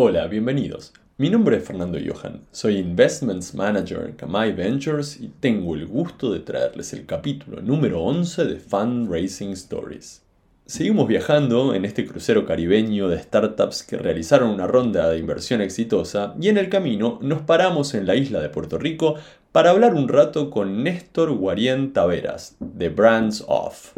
Hola, 0.00 0.28
bienvenidos. 0.28 0.92
Mi 1.16 1.28
nombre 1.28 1.56
es 1.56 1.64
Fernando 1.64 1.98
Johan, 1.98 2.42
soy 2.52 2.76
Investments 2.76 3.52
Manager 3.52 4.04
en 4.06 4.12
Kamai 4.12 4.52
Ventures 4.52 5.20
y 5.20 5.26
tengo 5.26 5.74
el 5.74 5.88
gusto 5.88 6.32
de 6.32 6.38
traerles 6.38 6.92
el 6.92 7.04
capítulo 7.04 7.60
número 7.60 8.00
11 8.02 8.44
de 8.44 8.60
Fundraising 8.60 9.50
Stories. 9.54 10.22
Seguimos 10.66 11.08
viajando 11.08 11.74
en 11.74 11.84
este 11.84 12.06
crucero 12.06 12.46
caribeño 12.46 13.08
de 13.08 13.18
startups 13.18 13.82
que 13.82 13.96
realizaron 13.96 14.50
una 14.50 14.68
ronda 14.68 15.10
de 15.10 15.18
inversión 15.18 15.60
exitosa 15.62 16.36
y 16.40 16.46
en 16.46 16.58
el 16.58 16.68
camino 16.68 17.18
nos 17.20 17.42
paramos 17.42 17.92
en 17.94 18.06
la 18.06 18.14
isla 18.14 18.38
de 18.38 18.50
Puerto 18.50 18.78
Rico 18.78 19.16
para 19.50 19.70
hablar 19.70 19.94
un 19.94 20.06
rato 20.06 20.48
con 20.48 20.84
Néstor 20.84 21.32
Guarien 21.32 21.92
Taveras, 21.92 22.54
de 22.60 22.88
Brands 22.88 23.44
Off. 23.48 23.94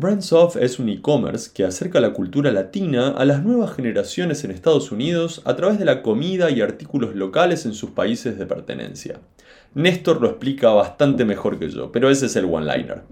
Brandsoft 0.00 0.56
es 0.56 0.78
un 0.78 0.88
e-commerce 0.88 1.50
que 1.52 1.62
acerca 1.62 2.00
la 2.00 2.14
cultura 2.14 2.50
latina 2.50 3.08
a 3.08 3.26
las 3.26 3.44
nuevas 3.44 3.76
generaciones 3.76 4.42
en 4.44 4.50
Estados 4.50 4.90
Unidos 4.92 5.42
a 5.44 5.56
través 5.56 5.78
de 5.78 5.84
la 5.84 6.00
comida 6.00 6.50
y 6.50 6.62
artículos 6.62 7.14
locales 7.14 7.66
en 7.66 7.74
sus 7.74 7.90
países 7.90 8.38
de 8.38 8.46
pertenencia. 8.46 9.20
Néstor 9.74 10.22
lo 10.22 10.28
explica 10.28 10.70
bastante 10.70 11.26
mejor 11.26 11.58
que 11.58 11.68
yo, 11.68 11.92
pero 11.92 12.08
ese 12.08 12.24
es 12.26 12.36
el 12.36 12.46
one-liner. 12.46 13.02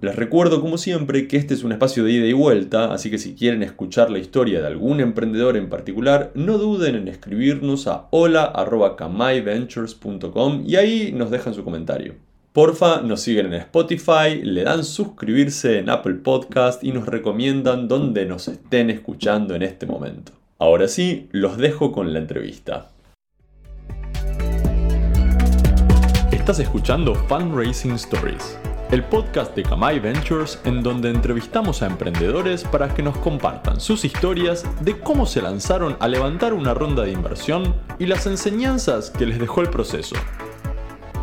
Les 0.00 0.16
recuerdo 0.16 0.62
como 0.62 0.78
siempre 0.78 1.28
que 1.28 1.36
este 1.36 1.52
es 1.52 1.64
un 1.64 1.72
espacio 1.72 2.02
de 2.02 2.12
ida 2.12 2.24
y 2.24 2.32
vuelta, 2.32 2.94
así 2.94 3.10
que 3.10 3.18
si 3.18 3.34
quieren 3.34 3.62
escuchar 3.62 4.10
la 4.10 4.18
historia 4.18 4.62
de 4.62 4.68
algún 4.68 5.00
emprendedor 5.00 5.58
en 5.58 5.68
particular, 5.68 6.32
no 6.34 6.56
duden 6.56 6.94
en 6.94 7.08
escribirnos 7.08 7.86
a 7.86 8.06
hola.kamaiventures.com 8.10 10.64
y 10.66 10.76
ahí 10.76 11.12
nos 11.12 11.30
dejan 11.30 11.52
su 11.52 11.62
comentario. 11.62 12.14
Porfa, 12.52 13.00
nos 13.00 13.22
siguen 13.22 13.46
en 13.46 13.54
Spotify, 13.54 14.42
le 14.42 14.64
dan 14.64 14.84
suscribirse 14.84 15.78
en 15.78 15.88
Apple 15.88 16.16
Podcast 16.16 16.84
y 16.84 16.92
nos 16.92 17.06
recomiendan 17.06 17.88
donde 17.88 18.26
nos 18.26 18.46
estén 18.46 18.90
escuchando 18.90 19.54
en 19.54 19.62
este 19.62 19.86
momento. 19.86 20.32
Ahora 20.58 20.86
sí, 20.86 21.30
los 21.32 21.56
dejo 21.56 21.92
con 21.92 22.12
la 22.12 22.18
entrevista. 22.18 22.90
Estás 26.30 26.58
escuchando 26.58 27.14
Fundraising 27.14 27.92
Stories, 27.92 28.58
el 28.90 29.02
podcast 29.02 29.56
de 29.56 29.62
Kamai 29.62 29.98
Ventures 29.98 30.60
en 30.66 30.82
donde 30.82 31.08
entrevistamos 31.08 31.80
a 31.80 31.86
emprendedores 31.86 32.64
para 32.64 32.92
que 32.92 33.02
nos 33.02 33.16
compartan 33.16 33.80
sus 33.80 34.04
historias 34.04 34.66
de 34.84 34.98
cómo 34.98 35.24
se 35.24 35.40
lanzaron 35.40 35.96
a 36.00 36.06
levantar 36.06 36.52
una 36.52 36.74
ronda 36.74 37.04
de 37.04 37.12
inversión 37.12 37.74
y 37.98 38.04
las 38.04 38.26
enseñanzas 38.26 39.08
que 39.08 39.24
les 39.24 39.38
dejó 39.38 39.62
el 39.62 39.70
proceso. 39.70 40.16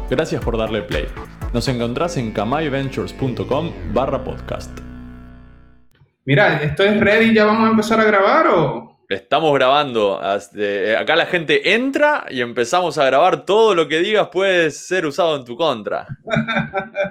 Gracias 0.09 0.43
por 0.43 0.57
darle 0.57 0.81
play. 0.81 1.05
Nos 1.53 1.67
encontrás 1.67 2.17
en 2.17 2.31
kamayventures.com 2.31 3.71
barra 3.93 4.23
podcast. 4.23 4.75
Mira, 6.25 6.63
¿esto 6.63 6.83
es 6.83 6.99
ready? 6.99 7.35
¿Ya 7.35 7.45
vamos 7.45 7.67
a 7.67 7.71
empezar 7.71 7.99
a 7.99 8.05
grabar 8.05 8.47
o...? 8.47 9.05
Estamos 9.07 9.53
grabando. 9.53 10.19
Eh, 10.55 10.95
acá 10.99 11.15
la 11.15 11.27
gente 11.27 11.75
entra 11.75 12.25
y 12.29 12.41
empezamos 12.41 12.97
a 12.97 13.05
grabar. 13.05 13.45
Todo 13.45 13.75
lo 13.75 13.87
que 13.87 13.99
digas 13.99 14.29
puede 14.31 14.71
ser 14.71 15.05
usado 15.05 15.35
en 15.35 15.45
tu 15.45 15.55
contra. 15.55 16.07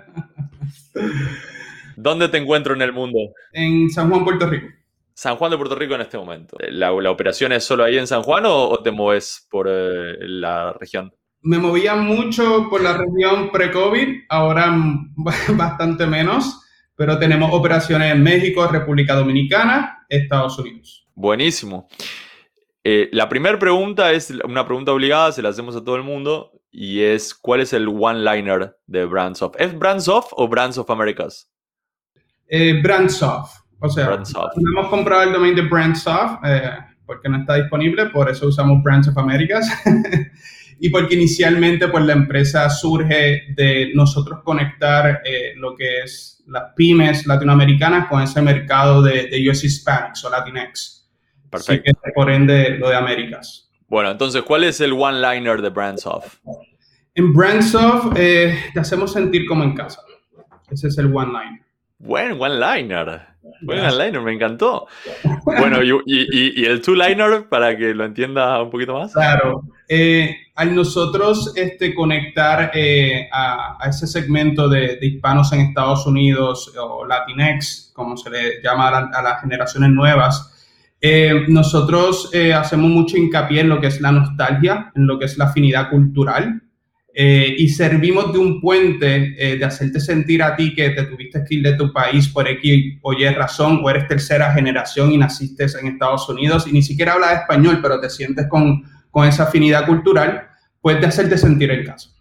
¿Dónde 1.97 2.29
te 2.29 2.39
encuentro 2.39 2.75
en 2.75 2.83
el 2.83 2.93
mundo? 2.93 3.19
En 3.53 3.91
San 3.91 4.11
Juan, 4.11 4.25
Puerto 4.25 4.47
Rico. 4.47 4.69
San 5.15 5.37
Juan 5.37 5.53
de 5.53 5.57
Puerto 5.57 5.77
Rico 5.77 5.95
en 5.95 6.01
este 6.01 6.19
momento. 6.19 6.57
¿La, 6.71 6.93
operación 6.93 7.53
es 7.53 7.63
solo 7.63 7.85
ahí 7.85 7.99
en 7.99 8.09
San 8.09 8.23
Juan 8.23 8.45
o, 8.47 8.81
te 8.83 8.93
mueves 8.93 9.47
por 9.51 9.67
eh, 9.69 10.17
la 10.21 10.73
región? 10.73 11.13
Me 11.43 11.59
movía 11.59 11.95
mucho 11.95 12.69
por 12.69 12.83
la 12.83 12.97
región 12.97 13.51
pre-COVID, 13.51 14.25
ahora 14.29 14.75
bastante 15.55 16.07
menos, 16.07 16.65
pero 16.95 17.19
tenemos 17.19 17.51
operaciones 17.53 18.13
en 18.13 18.23
México, 18.23 18.67
República 18.67 19.15
Dominicana, 19.15 20.05
Estados 20.09 20.59
Unidos. 20.59 21.07
Buenísimo. 21.15 21.89
Eh, 22.83 23.09
la 23.13 23.29
primera 23.29 23.59
pregunta 23.59 24.13
es 24.13 24.31
una 24.45 24.65
pregunta 24.65 24.93
obligada, 24.93 25.33
se 25.33 25.43
la 25.43 25.51
hacemos 25.51 25.77
a 25.77 25.85
todo 25.85 25.97
el 25.97 26.03
mundo, 26.03 26.53
y 26.71 27.01
es, 27.01 27.35
¿cuál 27.35 27.61
es 27.61 27.73
el 27.73 27.89
one-liner 27.89 28.77
de 28.87 29.05
Brands 29.05 29.43
of? 29.43 29.55
¿Es 29.59 29.77
Brands 29.79 30.09
of 30.09 30.29
o 30.33 30.49
Brands 30.49 30.79
of 30.79 30.91
Americas? 30.91 31.51
Eh, 32.49 32.81
Brands. 32.83 33.23
O 33.81 33.89
sea, 33.89 34.11
hemos 34.13 34.89
comprado 34.89 35.23
el 35.23 35.33
domain 35.33 35.55
de 35.55 35.63
Brands 35.63 36.07
of 36.07 36.39
eh, 36.45 36.79
porque 37.07 37.29
no 37.29 37.39
está 37.39 37.55
disponible, 37.55 38.07
por 38.07 38.29
eso 38.29 38.49
usamos 38.49 38.83
Brands 38.83 39.09
of 39.09 39.19
Americas. 39.19 39.67
y 40.81 40.89
porque 40.91 41.15
inicialmente 41.15 41.89
pues 41.89 42.05
la 42.05 42.13
empresa 42.13 42.69
surge 42.71 43.53
de 43.55 43.93
nosotros 43.95 44.41
conectar 44.45 45.23
eh, 45.25 45.53
lo 45.57 45.75
que 45.75 46.03
es 46.03 46.43
las 46.47 46.73
pymes 46.75 47.27
latinoamericanas 47.27 48.09
con 48.09 48.23
ese 48.23 48.41
mercado 48.41 49.03
de, 49.03 49.27
de 49.27 49.51
US 49.51 49.65
Hispanics 49.65 50.25
o 50.25 50.31
Latinx. 50.31 50.99
Perfecto. 51.51 51.93
que 52.05 52.13
por 52.15 52.31
ende 52.31 52.71
lo 52.79 52.91
de 52.91 52.97
Américas. 52.97 53.71
Bueno, 53.89 54.11
entonces, 54.11 54.43
¿cuál 54.43 54.65
es 54.65 54.81
el 54.81 54.93
one-liner 54.93 55.63
de 55.63 55.71
Brandsoft? 55.71 56.37
En 57.15 57.33
Brandsoft 57.33 58.13
eh, 58.17 58.55
te 58.75 58.81
hacemos 58.81 59.13
sentir 59.13 59.47
como 59.47 59.65
en 59.65 59.75
casa. 59.75 60.03
Ese 60.71 60.89
es 60.89 60.99
el 60.99 61.07
one-liner. 61.07 61.63
Buen 61.99 62.41
one-liner. 62.41 63.23
Buen 63.63 63.81
one-liner, 63.81 64.21
me 64.21 64.33
encantó. 64.33 64.87
Bueno, 65.45 65.83
y, 65.83 65.91
y, 66.07 66.63
y 66.63 66.65
el 66.65 66.81
two-liner 66.81 67.49
para 67.49 67.77
que 67.77 67.95
lo 67.95 68.05
entienda 68.05 68.63
un 68.63 68.71
poquito 68.71 68.95
más. 68.95 69.13
Claro. 69.13 69.63
Eh, 69.89 70.37
al 70.55 70.75
nosotros 70.75 71.55
este, 71.57 71.95
conectar 71.95 72.71
eh, 72.75 73.27
a, 73.33 73.79
ese 73.89 74.07
segmento 74.07 74.69
de, 74.69 74.99
hispanos 75.01 75.53
en 75.53 75.61
Estados 75.61 76.07
Unidos 76.07 76.75
o 76.79 77.07
Latinx, 77.07 77.93
como 77.95 78.17
se 78.17 78.29
le 78.29 78.63
llama 78.63 78.89
a, 78.89 79.23
las 79.23 79.41
generaciones 79.41 79.91
nuevas, 79.91 80.55
eh, 81.01 81.47
nosotros 81.49 82.31
hacemos 82.55 82.91
mucho 82.91 83.17
hincapié 83.17 83.61
en 83.61 83.71
lo 83.71 83.81
que 83.81 83.87
es 83.87 84.01
la 84.01 84.13
nostalgia, 84.13 84.93
en 84.95 85.07
lo 85.07 85.19
que 85.19 85.25
es 85.25 85.39
la 85.39 85.47
afinidad 85.47 85.89
cultural. 85.89 86.61
Y 87.21 87.69
servimos 87.71 88.33
de 88.33 88.39
un 88.39 88.61
puente 88.61 89.57
de 89.59 89.65
hacerte 89.65 89.99
sentir 89.99 90.41
a 90.41 90.55
ti 90.55 90.73
que 90.73 90.91
te 90.91 91.03
tuviste 91.03 91.43
que 91.45 91.57
ir 91.57 91.63
de 91.65 91.75
tu 91.75 91.93
país 91.93 92.29
por 92.29 92.47
X 92.47 92.99
o 93.03 93.13
Y 93.13 93.29
razón, 93.31 93.81
o 93.83 93.91
eres 93.91 94.07
tercera 94.07 94.53
generación 94.53 95.11
y 95.11 95.19
naciste 95.19 95.67
en 95.81 95.89
Estados 95.89 96.29
Unidos 96.29 96.69
y 96.69 96.73
ni 96.73 96.81
siquiera 96.81 97.15
hablas 97.15 97.41
español, 97.41 97.81
pero 97.83 98.01
te 98.01 98.09
sientes 98.09 98.47
con, 98.49 98.85
con 99.11 99.27
esa 99.27 99.45
afinidad 99.45 99.85
cultural, 99.85 100.49
pues 100.81 101.01
de 101.01 101.07
hacerte 101.07 101.37
sentir 101.37 101.73
el 101.73 101.85
caso. 101.85 102.19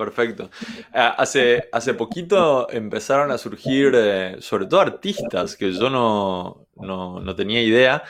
Perfecto. 0.00 0.50
Ah, 0.94 1.14
hace, 1.18 1.68
hace 1.70 1.92
poquito 1.92 2.70
empezaron 2.70 3.30
a 3.30 3.36
surgir, 3.36 3.92
eh, 3.94 4.36
sobre 4.40 4.64
todo 4.64 4.80
artistas 4.80 5.58
que 5.58 5.72
yo 5.72 5.90
no, 5.90 6.68
no, 6.76 7.34
tenía 7.34 7.62
idea, 7.62 8.02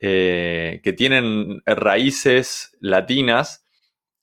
eh, 0.00 0.80
que 0.82 0.94
tienen 0.94 1.60
raíces 1.66 2.74
latinas 2.80 3.65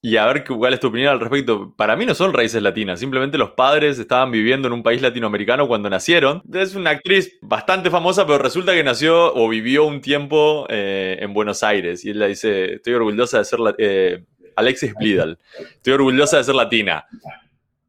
y 0.04 0.18
a 0.18 0.26
ver 0.26 0.44
cuál 0.44 0.74
es 0.74 0.80
tu 0.80 0.88
opinión 0.88 1.12
al 1.12 1.18
respecto. 1.18 1.72
Para 1.78 1.96
mí 1.96 2.04
no 2.04 2.14
son 2.14 2.34
raíces 2.34 2.60
latinas, 2.62 3.00
simplemente 3.00 3.38
los 3.38 3.52
padres 3.52 3.98
estaban 3.98 4.30
viviendo 4.30 4.68
en 4.68 4.74
un 4.74 4.82
país 4.82 5.00
latinoamericano 5.00 5.66
cuando 5.66 5.88
nacieron. 5.88 6.42
Es 6.52 6.74
una 6.74 6.90
actriz 6.90 7.38
bastante 7.40 7.88
famosa, 7.88 8.26
pero 8.26 8.36
resulta 8.36 8.74
que 8.74 8.84
nació 8.84 9.34
o 9.34 9.48
vivió 9.48 9.86
un 9.86 10.02
tiempo 10.02 10.66
eh, 10.68 11.16
en 11.20 11.32
Buenos 11.32 11.62
Aires. 11.62 12.04
Y 12.04 12.10
él 12.10 12.18
le 12.18 12.28
dice, 12.28 12.74
estoy 12.74 12.92
orgullosa 12.92 13.38
de 13.38 13.44
ser 13.46 13.58
eh, 13.78 14.24
Alexis 14.56 14.92
Blidal, 14.94 15.38
estoy 15.58 15.94
orgullosa 15.94 16.36
de 16.36 16.44
ser 16.44 16.54
latina. 16.54 17.06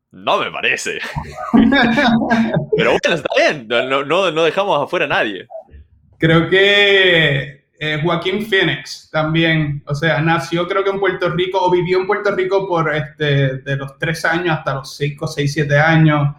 No 0.10 0.40
me 0.40 0.50
parece. 0.52 1.00
pero 2.78 2.92
bueno, 2.92 3.14
está 3.14 3.30
bien, 3.36 3.68
no, 3.68 4.06
no, 4.06 4.32
no 4.32 4.44
dejamos 4.46 4.82
afuera 4.82 5.04
a 5.04 5.10
nadie. 5.10 5.48
Creo 6.18 6.50
que 6.50 7.65
eh, 7.80 8.00
Joaquín 8.04 8.46
Phoenix 8.46 9.10
también, 9.12 9.84
o 9.86 9.94
sea, 9.94 10.22
nació 10.22 10.68
creo 10.68 10.84
que 10.84 10.90
en 10.92 11.00
Puerto 11.00 11.30
Rico 11.30 11.60
o 11.62 11.70
vivió 11.70 12.00
en 12.00 12.08
Puerto 12.08 12.34
Rico 12.34 12.68
por 12.68 12.94
este, 12.94 13.58
de 13.58 13.76
los 13.76 13.98
tres 13.98 14.24
años 14.24 14.58
hasta 14.58 14.76
los 14.76 14.96
cinco, 14.96 15.28
seis, 15.28 15.54
siete 15.54 15.78
años, 15.78 16.36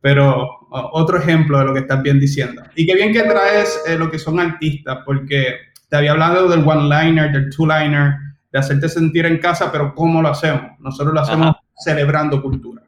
pero 0.00 0.66
otro 0.70 1.18
ejemplo 1.18 1.58
de 1.58 1.64
lo 1.66 1.74
que 1.74 1.80
estás 1.80 2.02
bien 2.02 2.18
diciendo. 2.18 2.62
Y 2.74 2.86
qué 2.86 2.94
bien 2.94 3.12
que 3.12 3.22
traes 3.24 3.82
eh, 3.86 3.98
lo 3.98 4.10
que 4.10 4.18
son 4.18 4.40
artistas, 4.40 5.00
porque 5.04 5.56
te 5.88 5.96
había 5.96 6.12
hablado 6.12 6.48
del 6.48 6.66
one-liner, 6.66 7.30
del 7.32 7.50
two-liner, 7.50 8.14
de 8.50 8.58
hacerte 8.58 8.88
sentir 8.88 9.26
en 9.26 9.38
casa, 9.38 9.70
pero 9.70 9.94
¿cómo 9.94 10.22
lo 10.22 10.28
hacemos? 10.28 10.62
Nosotros 10.78 11.12
lo 11.12 11.20
hacemos 11.20 11.56
celebrando 11.76 12.40
cultura. 12.40 12.82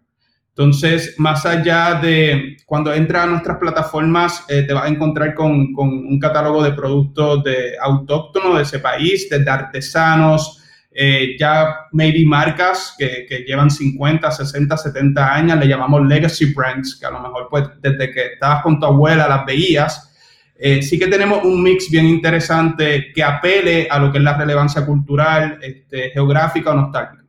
Entonces, 0.55 1.15
más 1.19 1.47
allá 1.47 1.95
de 1.95 2.59
cuando 2.67 2.93
entras 2.93 3.25
a 3.25 3.27
nuestras 3.27 3.57
plataformas, 3.57 4.45
eh, 4.51 4.63
te 4.63 4.75
vas 4.75 4.85
a 4.85 4.89
encontrar 4.89 5.35
con, 5.35 5.73
con, 5.73 5.89
un 5.89 6.19
catálogo 6.19 6.63
de 6.63 6.73
productos 6.73 7.43
de 7.43 7.73
autóctonos 7.81 8.57
de 8.59 8.63
ese 8.63 8.79
país, 8.79 9.29
desde 9.31 9.51
artesanos, 9.51 10.63
eh, 10.95 11.37
ya 11.39 11.87
maybe 11.93 12.27
marcas 12.27 12.95
que, 12.99 13.25
que, 13.27 13.45
llevan 13.47 13.71
50, 13.71 14.31
60, 14.31 14.77
70 14.77 15.35
años, 15.35 15.59
le 15.59 15.67
llamamos 15.67 16.07
legacy 16.07 16.53
brands, 16.53 16.99
que 17.01 17.07
a 17.07 17.11
lo 17.11 17.21
mejor 17.21 17.49
pues 17.49 17.65
desde 17.81 18.11
que 18.11 18.27
estabas 18.35 18.63
con 18.63 18.79
tu 18.79 18.85
abuela 18.85 19.27
las 19.27 19.47
veías. 19.47 20.11
Eh, 20.55 20.83
sí 20.83 20.99
que 20.99 21.07
tenemos 21.07 21.45
un 21.45 21.63
mix 21.63 21.91
bien 21.91 22.07
interesante 22.07 23.11
que 23.15 23.25
apele 23.25 23.89
a 23.91 23.99
lo 23.99 24.13
que 24.13 24.19
es 24.19 24.25
la 24.25 24.37
relevancia 24.37 24.85
cultural, 24.85 25.59
este, 25.63 26.11
geográfica 26.11 26.73
o 26.73 26.75
nostálgica. 26.75 27.25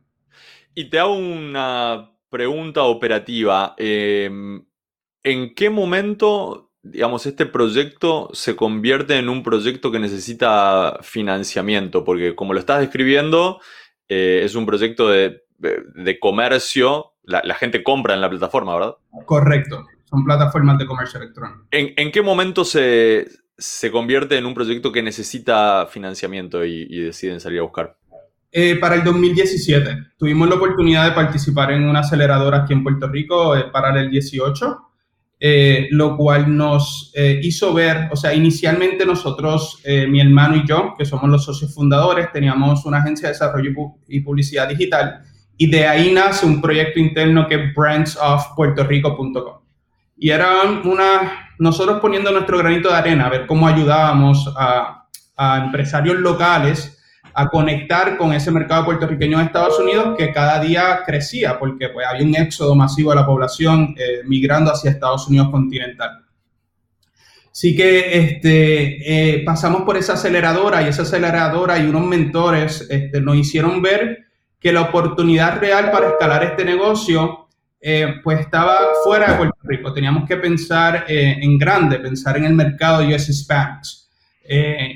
Y 0.74 0.90
te 0.90 0.98
hago 0.98 1.14
una 1.14 2.13
pregunta 2.34 2.82
operativa. 2.82 3.76
Em, 3.78 4.64
¿En 5.22 5.54
qué 5.54 5.70
momento 5.70 6.72
digamos, 6.84 7.24
este 7.26 7.46
proyecto 7.46 8.28
se 8.32 8.56
convierte 8.56 9.16
en 9.16 9.28
un 9.28 9.42
proyecto 9.42 9.90
que 9.90 9.98
necesita 9.98 10.98
financiamiento? 11.00 12.04
Porque 12.04 12.34
como 12.34 12.52
lo 12.52 12.60
estás 12.60 12.80
describiendo, 12.80 13.60
eh, 14.08 14.42
es 14.44 14.54
un 14.54 14.66
proyecto 14.66 15.08
de, 15.08 15.40
comercio, 16.20 17.12
la, 17.22 17.54
gente 17.54 17.82
compra 17.82 18.14
en 18.14 18.20
la 18.20 18.28
plataforma, 18.28 18.74
¿verdad? 18.74 18.96
Correcto, 19.24 19.86
son 20.04 20.24
plataformas 20.24 20.76
de 20.78 20.86
comercio 20.86 21.20
electrónico. 21.20 21.66
¿En, 21.70 22.12
qué 22.12 22.20
momento 22.20 22.64
se, 22.64 23.28
convierte 23.90 24.36
en 24.36 24.44
un 24.44 24.54
proyecto 24.54 24.92
que 24.92 25.02
necesita 25.02 25.86
financiamiento 25.86 26.64
y, 26.64 27.00
deciden 27.00 27.40
salir 27.40 27.60
a 27.60 27.62
buscar? 27.62 27.96
Eh, 28.56 28.76
para 28.76 28.94
el 28.94 29.02
2017 29.02 30.12
tuvimos 30.16 30.48
la 30.48 30.54
oportunidad 30.54 31.06
de 31.06 31.10
participar 31.10 31.72
en 31.72 31.88
una 31.88 31.98
aceleradora 32.00 32.58
aquí 32.58 32.72
en 32.72 32.84
Puerto 32.84 33.08
Rico, 33.08 33.56
eh, 33.56 33.64
para 33.72 34.00
el 34.00 34.08
18, 34.08 34.78
eh, 35.40 35.88
lo 35.90 36.16
cual 36.16 36.56
nos 36.56 37.12
hizo 37.42 37.74
ver, 37.74 38.08
o 38.12 38.16
sea, 38.16 38.32
inicialmente 38.32 39.04
nosotros, 39.04 39.82
mi 40.08 40.20
hermano 40.20 40.54
y 40.54 40.64
yo, 40.66 40.94
que 40.96 41.04
somos 41.04 41.28
los 41.28 41.44
socios 41.44 41.74
fundadores, 41.74 42.30
teníamos 42.30 42.86
una 42.86 42.98
agencia 42.98 43.26
de 43.26 43.32
desarrollo 43.32 43.72
y 44.06 44.20
publicidad 44.20 44.68
digital 44.68 45.24
y 45.56 45.68
de 45.68 45.88
ahí 45.88 46.12
nace 46.12 46.46
un 46.46 46.62
proyecto 46.62 47.00
interno 47.00 47.48
que 47.48 47.56
es 47.56 47.74
brandsofpuertorico.com. 47.74 49.62
Y 50.16 50.30
era 50.30 50.62
una, 50.84 51.50
nosotros 51.58 51.98
poniendo 52.00 52.30
nuestro 52.30 52.56
granito 52.58 52.88
de 52.88 52.94
arena, 52.94 53.26
a 53.26 53.30
ver 53.30 53.46
cómo 53.46 53.66
ayudábamos 53.66 54.48
a, 54.56 55.08
a 55.36 55.64
empresarios 55.64 56.20
locales 56.20 56.93
a 57.34 57.48
conectar 57.48 58.16
con 58.16 58.32
ese 58.32 58.52
mercado 58.52 58.84
puertorriqueño 58.84 59.38
de 59.38 59.44
Estados 59.44 59.78
Unidos 59.80 60.14
que 60.16 60.32
cada 60.32 60.60
día 60.60 61.00
crecía 61.04 61.58
porque 61.58 61.88
pues, 61.88 62.06
había 62.06 62.24
un 62.24 62.36
éxodo 62.36 62.76
masivo 62.76 63.10
de 63.10 63.16
la 63.16 63.26
población 63.26 63.94
eh, 63.98 64.20
migrando 64.24 64.70
hacia 64.70 64.92
Estados 64.92 65.26
Unidos 65.26 65.50
continental. 65.50 66.24
Así 67.50 67.74
que 67.76 68.18
este, 68.18 69.38
eh, 69.38 69.44
pasamos 69.44 69.82
por 69.82 69.96
esa 69.96 70.14
aceleradora 70.14 70.82
y 70.82 70.88
esa 70.88 71.02
aceleradora 71.02 71.78
y 71.78 71.86
unos 71.86 72.06
mentores 72.06 72.86
este, 72.88 73.20
nos 73.20 73.36
hicieron 73.36 73.82
ver 73.82 74.26
que 74.60 74.72
la 74.72 74.82
oportunidad 74.82 75.58
real 75.58 75.90
para 75.90 76.10
escalar 76.10 76.44
este 76.44 76.64
negocio 76.64 77.48
eh, 77.80 78.14
pues 78.22 78.40
estaba 78.40 78.78
fuera 79.04 79.32
de 79.32 79.38
Puerto 79.38 79.58
Rico. 79.64 79.92
Teníamos 79.92 80.26
que 80.26 80.36
pensar 80.36 81.04
en 81.06 81.58
grande, 81.58 81.98
pensar 81.98 82.36
en 82.38 82.44
el 82.44 82.54
mercado 82.54 83.06
US 83.06 83.28
Hispanics. 83.28 84.08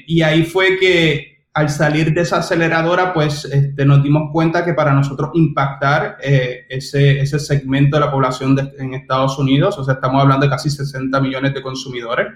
y 0.06 0.22
ahí 0.22 0.44
fue 0.44 0.78
que 0.78 1.27
al 1.58 1.70
salir 1.70 2.14
de 2.14 2.20
esa 2.20 2.38
aceleradora, 2.38 3.12
pues 3.12 3.44
este, 3.44 3.84
nos 3.84 4.00
dimos 4.00 4.30
cuenta 4.32 4.64
que 4.64 4.74
para 4.74 4.92
nosotros 4.92 5.30
impactar 5.34 6.16
eh, 6.22 6.66
ese, 6.68 7.18
ese, 7.18 7.40
segmento 7.40 7.96
de 7.96 8.04
la 8.04 8.12
población 8.12 8.56
en 8.78 8.94
Estados 8.94 9.36
Unidos, 9.40 9.76
o 9.76 9.82
sea, 9.82 9.94
estamos 9.94 10.22
hablando 10.22 10.46
de 10.46 10.50
casi 10.50 10.70
60 10.70 11.20
millones 11.20 11.52
de 11.52 11.60
consumidores, 11.60 12.28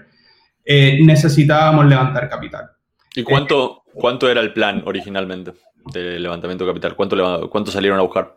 eh, 0.65 0.99
necesitábamos 1.05 1.85
levantar 1.85 2.27
capital. 2.27 2.71
¿Y 3.15 3.23
cuánto, 3.23 3.83
cuánto 3.93 4.29
era 4.29 4.41
el 4.41 4.51
plan 4.51 4.83
originalmente 4.85 5.53
de 5.93 6.19
levantamiento 6.19 6.65
de 6.65 6.71
capital? 6.71 6.95
¿Cuánto, 6.97 7.49
cuánto 7.49 7.71
salieron 7.71 7.99
a 7.99 8.01
buscar? 8.01 8.35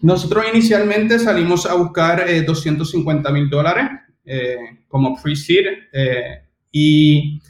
Nosotros 0.00 0.46
inicialmente 0.52 1.20
salimos 1.20 1.64
a 1.64 1.74
buscar 1.74 2.24
250 2.44 3.28
eh, 3.28 3.32
mil 3.32 3.48
dólares 3.48 3.88
como 4.88 5.16
pre-seed 5.22 5.64
y 6.72 7.40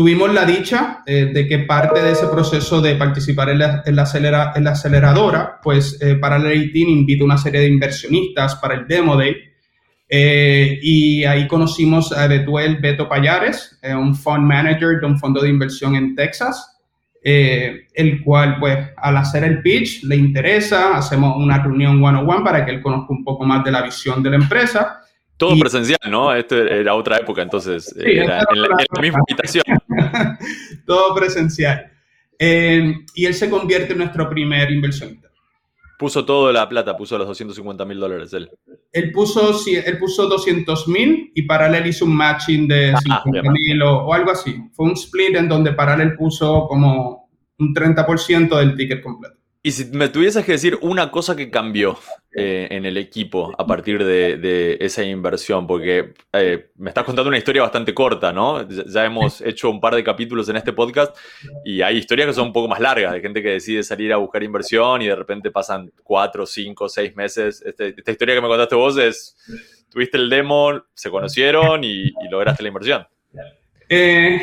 Tuvimos 0.00 0.32
la 0.32 0.46
dicha 0.46 1.02
eh, 1.04 1.26
de 1.26 1.46
que 1.46 1.58
parte 1.58 2.00
de 2.00 2.12
ese 2.12 2.26
proceso 2.28 2.80
de 2.80 2.94
participar 2.94 3.50
en 3.50 3.58
la, 3.58 3.82
en 3.84 3.96
la, 3.96 4.52
en 4.54 4.64
la 4.64 4.70
aceleradora, 4.70 5.60
pues 5.62 5.98
eh, 6.00 6.14
Parallel 6.14 6.72
18 6.72 6.90
invita 6.90 7.22
una 7.22 7.36
serie 7.36 7.60
de 7.60 7.68
inversionistas 7.68 8.56
para 8.56 8.76
el 8.76 8.86
Demo 8.88 9.14
Day. 9.14 9.36
Eh, 10.08 10.78
y 10.80 11.24
ahí 11.24 11.46
conocimos 11.46 12.12
a 12.12 12.26
Betuel 12.28 12.78
Beto 12.78 13.10
Payares, 13.10 13.78
eh, 13.82 13.94
un 13.94 14.16
fund 14.16 14.44
manager 14.44 15.00
de 15.00 15.06
un 15.06 15.18
fondo 15.18 15.42
de 15.42 15.50
inversión 15.50 15.94
en 15.94 16.14
Texas, 16.14 16.80
el 17.22 18.22
cual, 18.24 18.56
pues, 18.58 18.78
al 18.96 19.18
hacer 19.18 19.44
el 19.44 19.60
pitch, 19.60 20.04
le 20.04 20.16
interesa, 20.16 20.96
hacemos 20.96 21.36
una 21.36 21.62
reunión 21.62 22.02
one-on-one 22.02 22.42
para 22.42 22.64
que 22.64 22.70
él 22.70 22.80
conozca 22.80 23.12
un 23.12 23.22
poco 23.22 23.44
más 23.44 23.62
de 23.64 23.70
la 23.70 23.82
visión 23.82 24.22
de 24.22 24.30
la 24.30 24.36
empresa 24.36 25.00
todo 25.40 25.58
presencial, 25.58 25.98
¿no? 26.10 26.34
Esto 26.34 26.54
era 26.54 26.94
otra 26.94 27.16
época, 27.16 27.40
entonces 27.40 27.94
era 27.96 28.44
en, 28.52 28.60
la, 28.60 29.00
misma 29.00 29.20
habitación. 29.26 29.64
Todo 30.86 31.14
presencial. 31.14 31.90
Eh, 32.38 32.94
y 33.14 33.24
él 33.24 33.32
se 33.32 33.48
convierte 33.48 33.92
en 33.92 33.98
nuestro 34.00 34.28
primer 34.28 34.70
inversionista. 34.70 35.28
Puso 35.98 36.24
todo 36.24 36.50
la 36.50 36.68
plata, 36.68 36.96
puso 36.96 37.18
los 37.18 37.26
250 37.26 37.84
mil 37.84 38.00
dólares 38.00 38.32
él. 38.32 38.50
Él 38.92 39.12
puso, 39.12 39.54
él 39.66 39.98
puso 39.98 40.26
200 40.26 40.88
mil 40.88 41.30
y 41.34 41.42
Paralel 41.42 41.86
hizo 41.86 42.04
un 42.04 42.16
matching 42.16 42.66
de 42.68 42.94
50 42.96 43.38
ah, 43.38 43.52
mil 43.52 43.82
o, 43.82 44.12
algo 44.12 44.30
así. 44.30 44.62
Fue 44.72 44.86
un 44.86 44.92
split 44.92 45.36
en 45.36 45.48
donde 45.48 45.72
Paralel 45.72 46.16
puso 46.16 46.66
como 46.68 47.30
un 47.58 47.74
30% 47.74 48.58
del 48.58 48.76
ticket 48.76 49.02
completo. 49.02 49.39
Y 49.62 49.72
si 49.72 49.84
me 49.86 50.08
tuvieses 50.08 50.42
que 50.42 50.52
decir 50.52 50.78
una 50.80 51.10
cosa 51.10 51.36
que 51.36 51.50
cambió 51.50 51.98
eh, 52.32 52.68
en 52.70 52.86
el 52.86 52.96
equipo 52.96 53.52
a 53.58 53.66
partir 53.66 54.02
de, 54.02 54.78
esa 54.80 55.02
inversión, 55.04 55.66
porque 55.66 56.14
eh, 56.32 56.70
me 56.76 56.88
estás 56.88 57.04
contando 57.04 57.28
una 57.28 57.36
historia 57.36 57.60
bastante 57.60 57.92
corta, 57.92 58.32
¿no? 58.32 58.66
Ya, 58.66 59.04
hemos 59.04 59.40
hecho 59.42 59.68
un 59.68 59.78
par 59.78 59.94
de 59.94 60.02
capítulos 60.02 60.48
en 60.48 60.56
este 60.56 60.72
podcast 60.72 61.14
y 61.62 61.82
hay 61.82 61.98
historias 61.98 62.28
que 62.28 62.34
son 62.34 62.46
un 62.46 62.52
poco 62.54 62.68
más 62.68 62.80
largas, 62.80 63.12
de 63.12 63.20
gente 63.20 63.42
que 63.42 63.50
decide 63.50 63.82
salir 63.82 64.14
a 64.14 64.16
buscar 64.16 64.42
inversión 64.42 65.02
y 65.02 65.08
de 65.08 65.16
repente 65.16 65.50
pasan 65.50 65.92
cuatro, 66.02 66.46
cinco, 66.46 66.88
seis 66.88 67.14
meses. 67.14 67.60
Este, 67.60 67.88
esta 67.88 68.12
historia 68.12 68.34
que 68.34 68.40
me 68.40 68.48
contaste 68.48 68.74
vos 68.74 68.96
es, 68.96 69.36
tuviste 69.90 70.16
el 70.16 70.30
demo, 70.30 70.84
se 70.94 71.10
conocieron 71.10 71.84
y, 71.84 72.12
lograste 72.30 72.62
la 72.62 72.68
inversión. 72.68 73.06
Eh, 73.90 74.40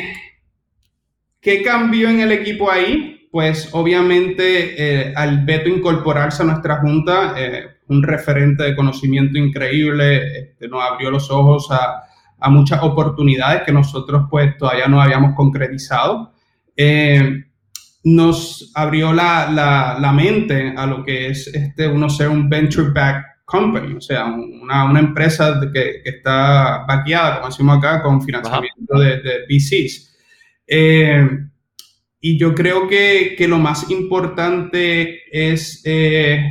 ¿Qué 1.40 1.60
cambió 1.62 2.08
en 2.08 2.20
el 2.20 2.30
equipo 2.30 2.70
ahí? 2.70 3.17
Pues 3.30 3.70
obviamente 3.72 5.08
eh, 5.08 5.12
al 5.14 5.44
Beto 5.44 5.68
incorporarse 5.68 6.42
a 6.42 6.46
nuestra 6.46 6.78
junta, 6.78 7.34
eh, 7.36 7.66
un 7.88 8.02
referente 8.02 8.64
de 8.64 8.76
conocimiento 8.76 9.38
increíble, 9.38 10.38
este, 10.38 10.68
nos 10.68 10.82
abrió 10.82 11.10
los 11.10 11.30
ojos 11.30 11.68
a, 11.70 12.04
muchas 12.50 12.80
oportunidades 12.84 13.62
que 13.66 13.72
nosotros 13.72 14.26
pues 14.30 14.56
todavía 14.56 14.86
no 14.86 15.02
habíamos 15.02 15.34
concretizado. 15.34 16.32
Eh, 16.76 17.44
nos 18.04 18.70
abrió 18.76 19.12
la, 19.12 20.12
mente 20.14 20.72
a 20.76 20.86
lo 20.86 21.04
que 21.04 21.30
es 21.30 21.48
este, 21.48 21.88
uno 21.88 22.08
ser 22.08 22.28
un 22.28 22.48
venture 22.48 22.90
back 22.90 23.44
company, 23.44 23.94
o 23.94 24.00
sea, 24.00 24.26
una, 24.26 25.00
empresa 25.00 25.60
que, 25.74 26.00
está 26.04 26.84
vaqueada, 26.86 27.38
como 27.38 27.48
decimos 27.48 27.78
acá, 27.78 28.02
con 28.02 28.22
financiamiento 28.22 29.00
de, 29.00 29.20
de, 29.20 29.46
VCs. 29.48 30.16
Y 32.20 32.38
yo 32.38 32.54
creo 32.54 32.88
que, 32.88 33.34
que 33.38 33.46
lo 33.46 33.58
más 33.58 33.90
importante 33.90 35.22
es, 35.30 35.82
eh, 35.84 36.42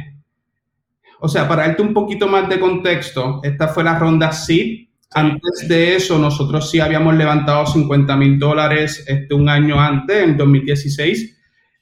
o 1.19 1.27
sea, 1.27 1.47
para 1.47 1.67
darte 1.67 1.81
un 1.81 1.93
poquito 1.93 2.27
más 2.27 2.47
de 2.47 2.59
contexto, 2.59 3.41
esta 3.43 3.67
fue 3.67 3.83
la 3.83 3.99
ronda 3.99 4.31
SEED. 4.31 4.87
Antes 5.13 5.67
de 5.67 5.95
eso, 5.95 6.19
nosotros 6.19 6.69
sí 6.69 6.79
habíamos 6.79 7.15
levantado 7.15 7.65
50 7.65 8.15
mil 8.17 8.37
dólares 8.37 9.03
este, 9.07 9.33
un 9.33 9.49
año 9.49 9.79
antes, 9.79 10.23
en 10.23 10.37
2016. 10.37 11.37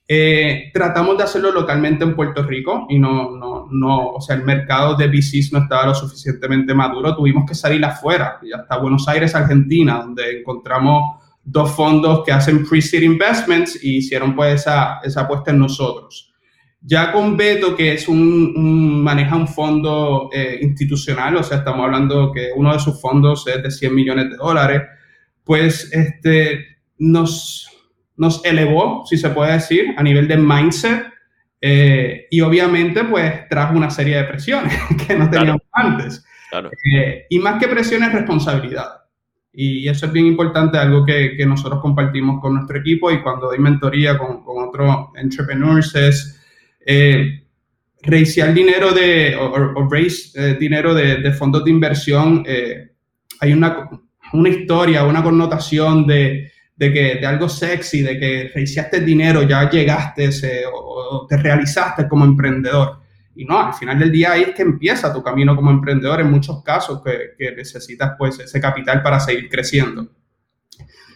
Eh, 0.07 0.69
tratamos 0.71 1.17
de 1.17 1.23
hacerlo 1.23 1.51
localmente 1.51 2.03
en 2.03 2.15
Puerto 2.15 2.43
Rico 2.43 2.85
y 2.89 2.99
no, 2.99 3.31
no, 3.31 3.67
no, 3.71 4.09
o 4.09 4.21
sea, 4.21 4.35
el 4.35 4.43
mercado 4.43 4.95
de 4.95 5.07
VCs 5.07 5.51
no 5.51 5.59
estaba 5.59 5.87
lo 5.87 5.95
suficientemente 5.95 6.73
maduro. 6.73 7.15
Tuvimos 7.15 7.45
que 7.47 7.55
salir 7.55 7.83
afuera, 7.83 8.39
y 8.43 8.51
hasta 8.51 8.77
Buenos 8.77 9.07
Aires, 9.07 9.33
Argentina, 9.33 10.01
donde 10.01 10.39
encontramos 10.39 11.24
dos 11.45 11.71
fondos 11.71 12.23
que 12.25 12.31
hacen 12.31 12.65
pre-seed 12.65 13.03
investments 13.03 13.81
y 13.81 13.97
hicieron 13.97 14.35
pues 14.35 14.61
esa, 14.61 14.99
esa 15.03 15.21
apuesta 15.21 15.51
en 15.51 15.59
nosotros. 15.59 16.33
Ya 16.81 17.11
con 17.11 17.37
Beto, 17.37 17.75
que 17.75 17.93
es 17.93 18.07
un, 18.07 19.01
maneja 19.01 19.35
un 19.35 19.47
fondo 19.47 20.29
eh, 20.33 20.59
institucional, 20.61 21.37
o 21.37 21.43
sea, 21.43 21.59
estamos 21.59 21.85
hablando 21.85 22.31
que 22.31 22.49
uno 22.55 22.73
de 22.73 22.79
sus 22.79 22.99
fondos 22.99 23.47
es 23.47 23.63
de 23.63 23.71
100 23.71 23.95
millones 23.95 24.29
de 24.31 24.37
dólares, 24.37 24.81
pues 25.43 25.91
este, 25.93 26.79
nos, 26.97 27.67
nos 28.17 28.43
elevó, 28.43 29.03
si 29.05 29.17
se 29.17 29.29
puede 29.29 29.53
decir, 29.53 29.93
a 29.97 30.03
nivel 30.03 30.27
de 30.27 30.37
mindset 30.37 31.05
eh, 31.61 32.27
y 32.29 32.41
obviamente 32.41 33.03
pues 33.05 33.47
trajo 33.49 33.75
una 33.75 33.89
serie 33.89 34.17
de 34.17 34.23
presiones 34.25 34.77
que 35.07 35.15
no 35.15 35.29
teníamos 35.29 35.61
antes. 35.71 36.23
Eh, 36.93 37.25
y 37.29 37.39
más 37.39 37.59
que 37.59 37.67
presiones, 37.67 38.13
responsabilidad. 38.13 39.04
Y 39.57 39.87
eso 39.87 40.05
es 40.05 40.11
bien 40.11 40.25
importante, 40.25 40.77
algo 40.77 41.05
que, 41.05 41.35
que, 41.37 41.45
nosotros 41.45 41.79
compartimos 41.81 42.41
con 42.41 42.55
nuestro 42.55 42.77
equipo 42.77 43.09
y 43.09 43.21
cuando 43.21 43.47
doy 43.47 43.59
mentoría 43.59 44.17
con, 44.17 44.43
con 44.43 44.67
otros 44.67 45.07
entrepreneurs 45.15 45.95
es 45.95 46.41
eh, 46.85 47.45
dinero 48.53 48.91
de, 48.91 49.35
o, 49.35 49.89
raise 49.89 50.31
eh, 50.35 50.57
dinero 50.59 50.93
de, 50.93 51.17
de, 51.17 51.31
fondos 51.31 51.63
de 51.63 51.71
inversión. 51.71 52.43
Eh, 52.45 52.91
hay 53.39 53.53
una, 53.53 53.89
una 54.33 54.49
historia, 54.49 55.03
una 55.05 55.23
connotación 55.23 56.05
de, 56.05 56.51
de, 56.75 56.93
que, 56.93 57.15
de 57.15 57.25
algo 57.25 57.49
sexy, 57.49 58.01
de 58.01 58.19
que 58.19 58.51
raciaste 58.53 59.01
dinero, 59.01 59.43
ya 59.43 59.69
llegaste 59.69 60.29
o, 60.71 61.25
te 61.27 61.37
realizaste 61.37 62.07
como 62.07 62.25
emprendedor. 62.25 63.04
Y 63.35 63.45
no, 63.45 63.59
al 63.59 63.73
final 63.73 63.99
del 63.99 64.11
día 64.11 64.31
ahí 64.31 64.43
es 64.43 64.55
que 64.55 64.61
empieza 64.61 65.13
tu 65.13 65.21
camino 65.21 65.55
como 65.55 65.71
emprendedor 65.71 66.21
en 66.21 66.31
muchos 66.31 66.63
casos 66.63 67.01
que, 67.03 67.53
necesitas 67.55 68.13
pues 68.17 68.39
ese 68.39 68.61
capital 68.61 69.03
para 69.03 69.19
seguir 69.19 69.49
creciendo. 69.49 70.07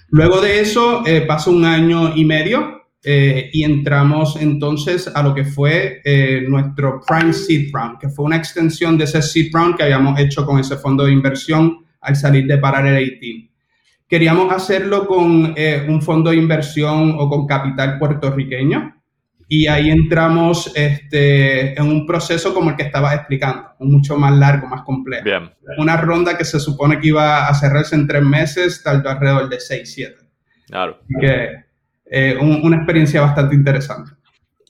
Luego 0.09 0.41
de 0.41 0.59
eso 0.59 1.03
eh, 1.05 1.21
pasó 1.21 1.51
un 1.51 1.65
año 1.65 2.15
y 2.15 2.25
medio 2.25 2.79
eh, 3.01 3.49
y 3.53 3.63
entramos 3.63 4.35
entonces 4.41 5.09
a 5.13 5.23
lo 5.23 5.33
que 5.33 5.45
fue 5.45 6.01
eh, 6.03 6.43
nuestro 6.47 6.99
Prime 7.07 7.31
Seed 7.31 7.69
Round, 7.73 7.97
que 7.97 8.09
fue 8.09 8.25
una 8.25 8.35
extensión 8.35 8.97
de 8.97 9.05
ese 9.05 9.21
Seed 9.21 9.51
Round 9.53 9.77
que 9.77 9.83
habíamos 9.83 10.19
hecho 10.19 10.45
con 10.45 10.59
ese 10.59 10.75
fondo 10.75 11.05
de 11.05 11.13
inversión 11.13 11.85
al 12.01 12.15
salir 12.17 12.45
de 12.45 12.57
Parallel 12.57 13.17
18. 13.19 13.49
Queríamos 14.07 14.51
hacerlo 14.51 15.05
con 15.05 15.53
eh, 15.55 15.85
un 15.88 16.01
fondo 16.01 16.31
de 16.31 16.38
inversión 16.38 17.15
o 17.17 17.29
con 17.29 17.45
capital 17.45 17.99
puertorriqueño 17.99 18.98
y 19.51 19.65
ahí 19.65 19.89
entramos 19.89 20.71
este, 20.75 21.73
en 21.73 21.87
un 21.87 22.05
proceso 22.05 22.53
como 22.53 22.69
el 22.69 22.75
que 22.75 22.83
estabas 22.83 23.15
explicando, 23.15 23.69
mucho 23.79 24.15
más 24.15 24.37
largo, 24.37 24.67
más 24.67 24.83
complejo. 24.83 25.27
Una 25.79 25.97
ronda 25.97 26.37
que 26.37 26.45
se 26.45 26.59
supone 26.59 26.99
que 26.99 27.07
iba 27.07 27.47
a 27.47 27.53
cerrarse 27.55 27.95
en 27.95 28.07
tres 28.07 28.21
meses, 28.21 28.83
tal 28.83 29.01
vez 29.01 29.11
alrededor 29.11 29.49
de 29.49 29.59
seis, 29.59 29.91
siete. 29.91 30.19
Claro. 30.67 30.99
Que, 31.19 31.65
eh, 32.05 32.37
una 32.39 32.77
experiencia 32.77 33.21
bastante 33.21 33.55
interesante. 33.55 34.11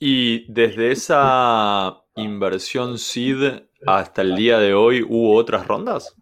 Y 0.00 0.50
desde 0.50 0.92
esa 0.92 1.98
inversión 2.16 2.98
SID 2.98 3.50
hasta 3.86 4.22
el 4.22 4.34
día 4.34 4.58
de 4.58 4.72
hoy, 4.72 5.02
¿hubo 5.06 5.34
otras 5.34 5.66
rondas? 5.66 6.16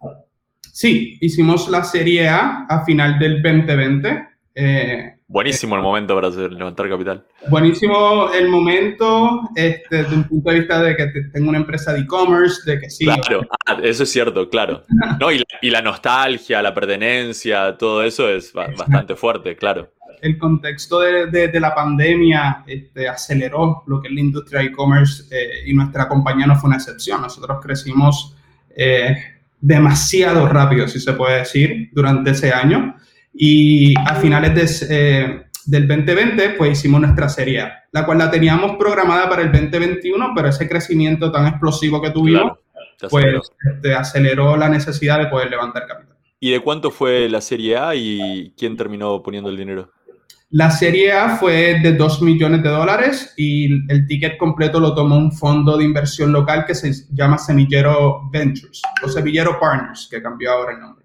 Sí, 0.72 1.16
hicimos 1.20 1.68
la 1.68 1.84
Serie 1.84 2.28
A 2.28 2.66
a 2.68 2.84
final 2.84 3.20
del 3.20 3.40
2020. 3.40 4.28
Eh, 4.52 5.17
Buenísimo 5.30 5.76
el 5.76 5.82
momento 5.82 6.14
para 6.14 6.30
levantar 6.30 6.88
capital. 6.88 7.23
Buenísimo 7.50 8.32
el 8.32 8.49
momento 8.49 9.42
este, 9.54 9.99
desde 9.99 10.16
un 10.16 10.25
punto 10.25 10.50
de 10.50 10.58
vista 10.61 10.82
de 10.82 10.97
que 10.97 11.06
tengo 11.35 11.50
una 11.50 11.58
empresa 11.58 11.92
de 11.92 12.00
e-commerce, 12.00 12.62
de 12.64 12.80
que 12.80 12.88
sí. 12.88 13.04
Claro, 13.04 13.47
ah, 13.66 13.76
eso 13.82 14.04
es 14.04 14.11
cierto, 14.11 14.49
claro. 14.49 14.85
No, 15.20 15.30
y, 15.30 15.44
la, 15.70 15.82
nostalgia, 15.82 16.62
la 16.62 16.73
pertenencia, 16.73 17.76
todo 17.76 18.02
eso 18.02 18.26
es 18.30 18.54
bastante 18.54 19.16
fuerte, 19.16 19.54
claro. 19.54 19.92
El 20.23 20.38
contexto 20.38 21.00
de, 21.00 21.61
la 21.61 21.75
pandemia 21.75 22.64
este, 22.66 23.06
aceleró 23.06 23.82
lo 23.87 24.00
que 24.00 24.08
es 24.08 24.14
la 24.14 24.20
industria 24.20 24.61
de 24.61 24.66
e-commerce 24.68 25.25
eh, 25.30 25.64
y 25.66 25.75
nuestra 25.75 26.08
compañía 26.08 26.47
no 26.47 26.56
fue 26.56 26.68
una 26.68 26.78
excepción. 26.78 27.20
Nosotros 27.20 27.58
crecimos 27.62 28.35
eh, 28.75 29.14
demasiado 29.61 30.49
rápido, 30.49 30.88
si 30.88 30.99
se 31.00 31.12
puede 31.12 31.40
decir, 31.40 31.90
durante 31.92 32.30
ese 32.30 32.50
año. 32.50 32.97
Y 33.32 33.94
a 33.99 34.16
finales 34.16 34.87
eh, 34.90 35.44
del 35.66 35.87
2020, 35.87 36.50
pues 36.50 36.78
hicimos 36.78 37.00
nuestra 37.00 37.28
serie 37.28 37.61
A, 37.61 37.85
la 37.92 38.04
cual 38.04 38.18
la 38.18 38.30
teníamos 38.30 38.76
programada 38.76 39.28
para 39.28 39.42
el 39.42 39.52
2021, 39.52 40.32
pero 40.35 40.49
ese 40.49 40.68
crecimiento 40.68 41.30
tan 41.30 41.47
explosivo 41.47 42.00
que 42.00 42.11
tuvimos, 42.11 42.58
pues 43.11 43.26
este, 43.73 43.94
aceleró 43.94 44.56
la 44.56 44.68
necesidad 44.68 45.18
de 45.18 45.26
poder 45.26 45.50
levantar 45.50 45.87
capital. 45.87 46.16
¿Y 46.40 46.52
de 46.52 46.61
cuánto 46.61 46.90
fue 46.90 47.28
la 47.28 47.40
serie 47.40 47.76
A 47.76 47.94
y 47.94 48.54
quién 48.56 48.76
terminó 48.76 49.23
poniendo 49.23 49.50
el 49.50 49.56
dinero? 49.56 49.92
La 50.50 50.70
serie 50.70 51.12
A 51.12 51.37
fue 51.37 51.78
de 51.82 51.92
2 51.92 52.23
millones 52.23 52.62
de 52.62 52.70
dólares 52.70 53.35
y 53.37 53.66
el 53.92 54.06
ticket 54.06 54.38
completo 54.38 54.80
lo 54.80 54.94
tomó 54.94 55.18
un 55.18 55.30
fondo 55.30 55.76
de 55.76 55.85
inversión 55.85 56.32
local 56.32 56.64
que 56.66 56.75
se 56.75 56.90
llama 57.12 57.37
Semillero 57.37 58.30
Ventures 58.32 58.80
o 59.04 59.08
Semillero 59.08 59.61
Partners, 59.61 60.08
que 60.11 60.23
cambió 60.23 60.52
ahora 60.52 60.73
el 60.73 60.80
nombre. 60.80 61.04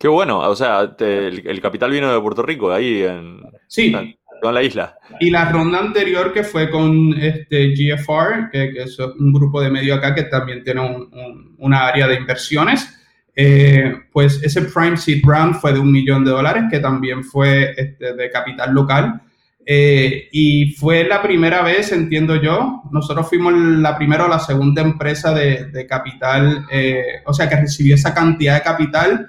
Qué 0.00 0.08
bueno, 0.08 0.38
o 0.38 0.56
sea, 0.56 0.96
el, 0.98 1.60
capital 1.60 1.90
vino 1.90 2.10
de 2.10 2.18
Puerto 2.22 2.40
Rico, 2.40 2.72
ahí 2.72 3.02
en, 3.02 3.42
sí. 3.66 3.94
la 4.42 4.62
isla. 4.62 4.96
Y 5.20 5.28
la 5.28 5.52
ronda 5.52 5.78
anterior 5.78 6.32
que 6.32 6.42
fue 6.42 6.70
con 6.70 7.12
este 7.20 7.74
GFR, 7.74 8.48
que, 8.50 8.82
es 8.82 8.98
un 8.98 9.30
grupo 9.30 9.60
de 9.60 9.68
medio 9.68 9.94
acá 9.94 10.14
que 10.14 10.22
también 10.22 10.64
tiene 10.64 10.80
un, 10.80 11.54
una 11.58 11.88
área 11.88 12.08
de 12.08 12.14
inversiones, 12.14 12.98
eh, 13.36 13.94
pues 14.10 14.42
ese 14.42 14.62
Prime 14.62 14.96
Seed 14.96 15.22
Round 15.22 15.56
fue 15.56 15.74
de 15.74 15.80
un 15.80 15.92
millón 15.92 16.24
de 16.24 16.30
dólares, 16.30 16.64
que 16.70 16.78
también 16.78 17.22
fue 17.22 17.74
este, 17.76 18.14
de 18.14 18.30
capital 18.30 18.72
local. 18.72 19.20
Eh, 19.66 20.30
y 20.32 20.72
fue 20.76 21.04
la 21.04 21.20
primera 21.20 21.60
vez, 21.60 21.92
entiendo 21.92 22.36
yo, 22.36 22.84
nosotros 22.90 23.28
fuimos 23.28 23.52
la 23.52 23.98
primera 23.98 24.24
o 24.24 24.28
la 24.28 24.38
segunda 24.38 24.80
empresa 24.80 25.34
de, 25.34 25.86
capital, 25.86 26.64
eh, 26.72 27.20
o 27.26 27.34
sea, 27.34 27.50
que 27.50 27.56
recibió 27.56 27.96
esa 27.96 28.14
cantidad 28.14 28.54
de 28.54 28.62
capital 28.62 29.28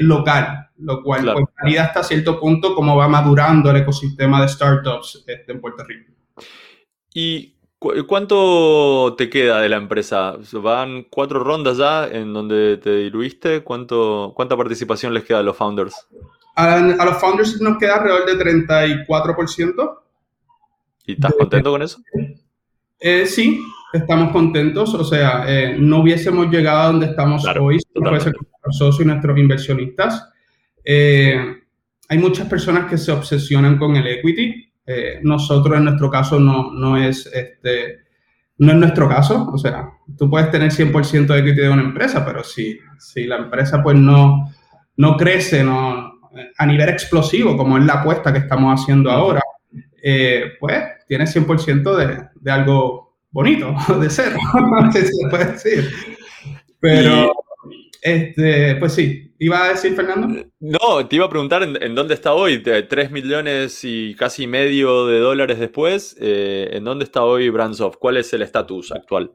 local, 0.00 0.68
lo 0.78 1.02
cual 1.02 1.22
claro. 1.22 1.50
pues, 1.62 1.78
hasta 1.78 2.02
cierto 2.02 2.40
punto 2.40 2.74
cómo 2.74 2.96
va 2.96 3.08
madurando 3.08 3.70
el 3.70 3.76
ecosistema 3.76 4.42
de 4.42 4.48
startups 4.48 5.24
este, 5.26 5.52
en 5.52 5.60
Puerto 5.60 5.84
Rico. 5.84 6.12
Y 7.14 7.54
¿Cuánto 8.06 9.14
te 9.16 9.30
queda 9.30 9.62
de 9.62 9.70
la 9.70 9.76
empresa? 9.76 10.36
¿Van 10.52 11.04
cuatro 11.04 11.42
rondas 11.42 11.78
ya 11.78 12.06
en 12.06 12.34
donde 12.34 12.76
te 12.76 12.94
diluiste? 12.94 13.62
¿Cuánto, 13.62 14.34
¿Cuánta 14.36 14.54
participación 14.54 15.14
les 15.14 15.24
queda 15.24 15.38
a 15.38 15.42
los 15.42 15.56
founders? 15.56 15.94
A, 16.56 16.78
los 16.78 17.18
founders 17.18 17.58
nos 17.62 17.78
queda 17.78 17.96
alrededor 17.96 18.26
de 18.26 18.66
34%. 19.06 19.98
¿Y 21.06 21.12
estás 21.12 21.32
contento 21.32 21.70
con 21.70 21.80
eso? 21.80 22.02
Eh, 22.98 23.24
sí, 23.24 23.64
estamos 23.92 24.32
contentos. 24.32 24.94
O 24.94 25.04
sea, 25.04 25.44
eh, 25.46 25.76
no 25.78 26.00
hubiésemos 26.00 26.48
llegado 26.50 26.80
a 26.80 26.86
donde 26.86 27.06
estamos 27.06 27.44
hoy 27.58 27.78
sin 27.80 28.02
nuestros 28.02 28.36
socios 28.70 29.00
y 29.00 29.04
nuestros 29.04 29.38
inversionistas. 29.38 30.28
Eh, 30.84 31.38
hay 32.08 32.18
muchas 32.18 32.48
personas 32.48 32.88
que 32.90 32.98
se 32.98 33.12
obsesionan 33.12 33.78
con 33.78 33.96
el 33.96 34.06
equity 34.06 34.70
eh, 34.92 35.20
nosotros 35.22 35.76
en 35.76 35.84
nuestro 35.84 36.10
caso 36.10 36.40
no, 36.40 36.72
no, 36.72 36.96
es 36.96 37.30
este, 37.32 38.00
no 38.58 38.72
es 38.72 38.78
nuestro 38.78 39.08
caso. 39.08 39.48
O 39.52 39.56
sea, 39.56 39.88
tú 40.18 40.28
puedes 40.28 40.50
tener 40.50 40.72
100% 40.72 41.26
de 41.26 41.38
equity 41.38 41.60
de 41.60 41.70
una 41.70 41.82
empresa, 41.82 42.24
pero 42.24 42.42
si, 42.42 42.76
si 42.98 43.24
la 43.24 43.36
empresa 43.36 43.82
pues 43.84 43.96
no, 43.96 44.52
no 44.96 45.16
crece 45.16 45.62
no, 45.62 46.12
a 46.58 46.66
nivel 46.66 46.88
explosivo, 46.88 47.56
como 47.56 47.78
es 47.78 47.84
la 47.84 47.94
apuesta 47.94 48.32
que 48.32 48.40
estamos 48.40 48.80
haciendo 48.80 49.12
ahora, 49.12 49.40
eh, 50.02 50.54
pues 50.58 50.82
tienes 51.06 51.36
100% 51.36 51.96
de, 51.96 52.28
de 52.34 52.50
algo 52.50 53.09
bonito, 53.30 53.74
de 54.00 54.10
cero, 54.10 54.38
si 54.92 55.00
se 55.06 55.28
puede 55.30 55.52
decir. 55.52 55.90
Pero, 56.80 57.32
este, 58.02 58.76
pues 58.76 58.94
sí, 58.94 59.30
¿Iba 59.42 59.64
a 59.64 59.68
decir, 59.70 59.94
Fernando? 59.94 60.44
No, 60.60 61.06
te 61.08 61.16
iba 61.16 61.24
a 61.24 61.30
preguntar 61.30 61.62
en, 61.62 61.94
dónde 61.94 62.12
está 62.12 62.34
hoy, 62.34 62.62
tres 62.62 63.10
millones 63.10 63.80
y 63.84 64.14
casi 64.14 64.46
medio 64.46 65.06
de 65.06 65.18
dólares 65.18 65.58
después, 65.58 66.14
eh, 66.20 66.68
¿en 66.72 66.84
dónde 66.84 67.06
está 67.06 67.24
hoy 67.24 67.48
Brandsoft? 67.48 67.96
¿Cuál 67.96 68.18
es 68.18 68.30
el 68.34 68.42
estatus 68.42 68.92
actual? 68.92 69.32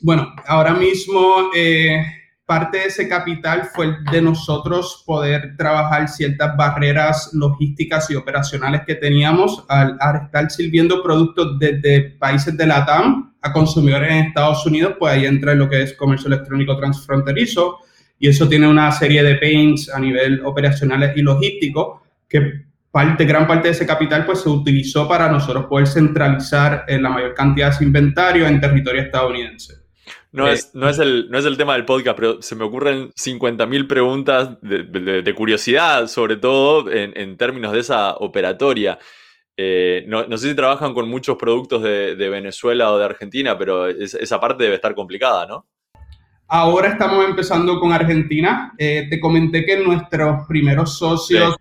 Bueno, 0.00 0.32
ahora 0.46 0.74
mismo 0.74 1.50
eh, 1.56 2.00
parte 2.46 2.78
de 2.78 2.84
ese 2.84 3.08
capital 3.08 3.64
fue 3.74 3.96
de 4.12 4.22
nosotros 4.22 5.02
poder 5.04 5.56
trabajar 5.56 6.08
ciertas 6.08 6.56
barreras 6.56 7.30
logísticas 7.32 8.08
y 8.10 8.14
operacionales 8.14 8.82
que 8.86 8.94
teníamos 8.94 9.64
al, 9.68 9.98
estar 10.24 10.48
sirviendo 10.50 11.02
productos 11.02 11.58
desde 11.58 12.10
países 12.18 12.56
de 12.56 12.66
la 12.66 12.86
TAM 12.86 13.34
a 13.42 13.52
consumidores 13.52 14.12
en 14.12 14.26
Estados 14.26 14.64
Unidos, 14.64 14.94
pues 14.96 15.12
ahí 15.12 15.26
entra 15.26 15.54
lo 15.54 15.68
que 15.68 15.82
es 15.82 15.94
comercio 15.94 16.28
electrónico 16.28 16.76
transfronterizo 16.76 17.78
y 18.18 18.28
eso 18.28 18.48
tiene 18.48 18.68
una 18.68 18.92
serie 18.92 19.24
de 19.24 19.34
pains 19.34 19.90
a 19.92 19.98
nivel 19.98 20.40
operacional 20.44 21.12
y 21.16 21.22
logístico 21.22 22.02
que 22.28 22.64
parte, 22.92 23.24
gran 23.24 23.48
parte 23.48 23.68
de 23.68 23.74
ese 23.74 23.86
capital 23.86 24.24
pues 24.24 24.40
se 24.42 24.48
utilizó 24.48 25.08
para 25.08 25.28
nosotros 25.28 25.66
poder 25.66 25.88
centralizar 25.88 26.84
en 26.86 27.02
la 27.02 27.10
mayor 27.10 27.34
cantidad 27.34 27.70
de 27.70 27.74
ese 27.74 27.84
inventario 27.84 28.46
en 28.46 28.60
territorio 28.60 29.02
estadounidense. 29.02 29.85
No, 30.32 30.48
es, 30.48 30.74
no, 30.74 30.88
es 30.88 30.98
el, 30.98 31.30
no 31.30 31.38
es 31.38 31.44
el 31.46 31.56
tema 31.56 31.74
del 31.74 31.84
podcast, 31.84 32.16
pero 32.16 32.42
se 32.42 32.56
me 32.56 32.64
ocurren 32.64 33.10
50.000 33.12 33.86
preguntas 33.86 34.50
de, 34.60 35.34
curiosidad, 35.34 36.08
sobre 36.08 36.36
todo 36.36 36.90
en, 36.90 37.36
términos 37.36 37.72
de 37.72 37.80
esa 37.80 38.16
operatoria. 38.16 38.98
Eh, 39.56 40.04
no, 40.08 40.26
no, 40.26 40.36
sé 40.36 40.50
si 40.50 40.54
trabajan 40.54 40.92
con 40.92 41.08
muchos 41.08 41.36
productos 41.38 41.82
de, 41.82 42.28
Venezuela 42.28 42.92
o 42.92 42.98
de 42.98 43.04
Argentina, 43.06 43.56
pero 43.56 43.86
esa 43.86 44.38
parte 44.38 44.64
debe 44.64 44.74
estar 44.74 44.94
complicada, 44.94 45.46
¿no? 45.46 45.66
Ahora 46.48 46.90
estamos 46.90 47.24
empezando 47.24 47.80
con 47.80 47.92
Argentina. 47.92 48.72
Eh, 48.78 49.08
te 49.10 49.18
comenté 49.18 49.64
que 49.64 49.82
nuestros 49.82 50.46
primeros 50.46 50.96
socios 50.96 51.56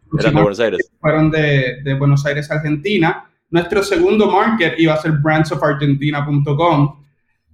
fueron 0.99 1.31
de, 1.31 1.95
Buenos 1.97 2.25
Aires, 2.25 2.51
Argentina. 2.51 3.25
Nuestro 3.49 3.81
segundo 3.81 4.29
market 4.29 4.77
iba 4.77 4.93
a 4.93 4.97
ser 4.97 5.13
brandsofargentina.com. 5.13 7.04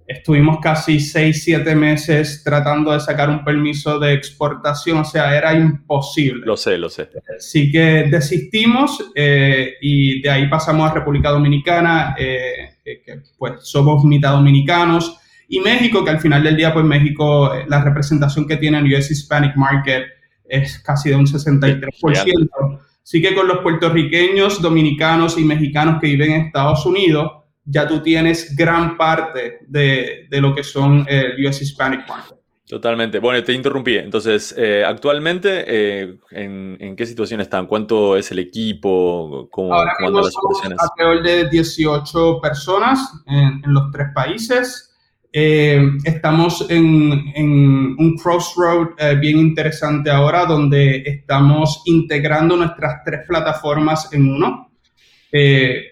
Estuvimos 0.06 0.58
casi 0.60 1.00
6, 1.00 1.44
7 1.44 1.74
meses 1.74 2.42
tratando 2.44 2.92
de 2.92 3.00
sacar 3.00 3.30
un 3.30 3.44
permiso 3.44 3.98
de 3.98 4.12
exportación, 4.12 4.98
o 4.98 5.04
sea, 5.04 5.36
era 5.36 5.54
imposible. 5.54 6.44
Lo 6.44 6.56
sé, 6.56 6.76
lo 6.76 6.90
sé. 6.90 7.08
Así 7.36 7.70
que 7.70 8.08
desistimos 8.10 9.12
eh, 9.14 9.74
y 9.80 10.20
de 10.20 10.30
ahí 10.30 10.48
pasamos 10.48 10.90
a 10.90 10.94
República 10.94 11.30
Dominicana, 11.30 12.14
eh, 12.18 12.78
que 12.84 13.22
pues 13.38 13.54
somos 13.62 14.04
mitad 14.04 14.32
dominicanos 14.32 15.18
y 15.48 15.60
México, 15.60 16.02
que 16.02 16.10
al 16.10 16.20
final 16.20 16.42
del 16.42 16.56
día, 16.56 16.72
pues 16.72 16.84
México, 16.84 17.54
eh, 17.54 17.66
la 17.68 17.84
representación 17.84 18.46
que 18.46 18.56
tiene 18.56 18.78
en 18.78 18.86
US 18.86 19.10
Hispanic 19.10 19.54
Market 19.54 20.04
es 20.48 20.78
casi 20.78 21.10
de 21.10 21.16
un 21.16 21.26
63%. 21.26 22.80
Así 23.02 23.20
que 23.20 23.34
con 23.34 23.46
los 23.46 23.58
puertorriqueños, 23.58 24.62
dominicanos 24.62 25.36
y 25.36 25.44
mexicanos 25.44 26.00
que 26.00 26.06
viven 26.06 26.32
en 26.32 26.46
Estados 26.46 26.86
Unidos, 26.86 27.32
ya 27.64 27.86
tú 27.86 28.00
tienes 28.02 28.54
gran 28.56 28.96
parte 28.96 29.60
de, 29.66 30.26
de 30.28 30.40
lo 30.40 30.54
que 30.54 30.64
son 30.64 31.06
el 31.08 31.46
US 31.46 31.62
Hispanic 31.62 32.08
Market. 32.08 32.42
Totalmente. 32.72 33.18
Bueno, 33.18 33.44
te 33.44 33.52
interrumpí. 33.52 33.98
Entonces, 33.98 34.54
eh, 34.56 34.82
actualmente, 34.82 35.64
eh, 35.66 36.16
¿en, 36.30 36.96
qué 36.96 37.04
situación 37.04 37.42
están? 37.42 37.66
¿Cuánto 37.66 38.16
es 38.16 38.30
el 38.30 38.38
equipo? 38.38 39.46
¿Cómo, 39.50 39.74
Ahora 39.74 39.92
mismo 40.00 40.22
las 40.22 40.34
operaciones? 40.34 40.78
alrededor 40.80 41.22
de 41.22 41.50
18 41.50 42.40
personas 42.40 43.12
en, 43.26 43.60
los 43.66 43.90
tres 43.90 44.06
países. 44.14 44.90
Eh, 45.34 45.82
estamos 46.04 46.64
en, 46.70 47.12
en, 47.34 47.94
un 47.98 48.16
crossroad 48.16 49.18
bien 49.20 49.36
interesante 49.36 50.10
ahora 50.10 50.46
donde 50.46 51.02
estamos 51.04 51.82
integrando 51.84 52.56
nuestras 52.56 53.02
tres 53.04 53.20
plataformas 53.28 54.10
en 54.14 54.32
uno. 54.32 54.72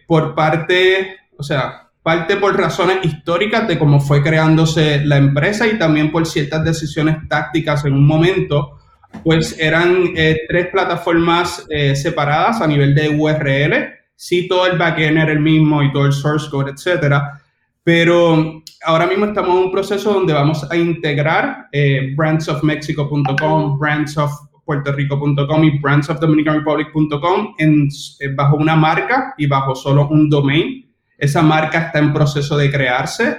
por 0.06 0.34
parte, 0.34 1.19
o 1.40 1.42
sea, 1.42 1.90
parte 2.02 2.36
por 2.36 2.56
razones 2.56 2.98
históricas 3.02 3.66
de 3.66 3.78
cómo 3.78 4.00
fue 4.00 4.22
creándose 4.22 5.04
la 5.04 5.16
empresa 5.16 5.66
y 5.66 5.78
también 5.78 6.12
por 6.12 6.26
ciertas 6.26 6.64
decisiones 6.64 7.16
tácticas 7.28 7.84
en 7.84 7.94
un 7.94 8.06
momento, 8.06 8.78
pues 9.24 9.58
eran 9.58 10.10
eh, 10.16 10.42
tres 10.48 10.68
plataformas 10.68 11.66
eh, 11.70 11.96
separadas 11.96 12.60
a 12.60 12.66
nivel 12.66 12.94
de 12.94 13.08
URL. 13.08 13.94
Sí, 14.14 14.46
todo 14.48 14.66
el 14.66 14.78
backend 14.78 15.18
era 15.18 15.32
el 15.32 15.40
mismo 15.40 15.82
y 15.82 15.90
todo 15.92 16.06
el 16.06 16.12
source 16.12 16.48
code, 16.50 16.72
etcétera. 16.72 17.40
Pero 17.82 18.62
ahora 18.84 19.06
mismo 19.06 19.24
estamos 19.24 19.56
en 19.56 19.64
un 19.64 19.72
proceso 19.72 20.12
donde 20.12 20.34
vamos 20.34 20.70
a 20.70 20.76
integrar 20.76 21.68
eh, 21.72 22.12
brandsofmexico.com, 22.14 23.78
brandsofpuertorico.com 23.78 25.64
y 25.64 25.78
brandsofdominicanrepublic.com 25.78 27.54
en, 27.58 27.88
bajo 28.36 28.56
una 28.56 28.76
marca 28.76 29.34
y 29.38 29.46
bajo 29.46 29.74
solo 29.74 30.06
un 30.08 30.28
domain 30.28 30.89
esa 31.20 31.42
marca 31.42 31.86
está 31.86 31.98
en 31.98 32.12
proceso 32.12 32.56
de 32.56 32.70
crearse 32.70 33.36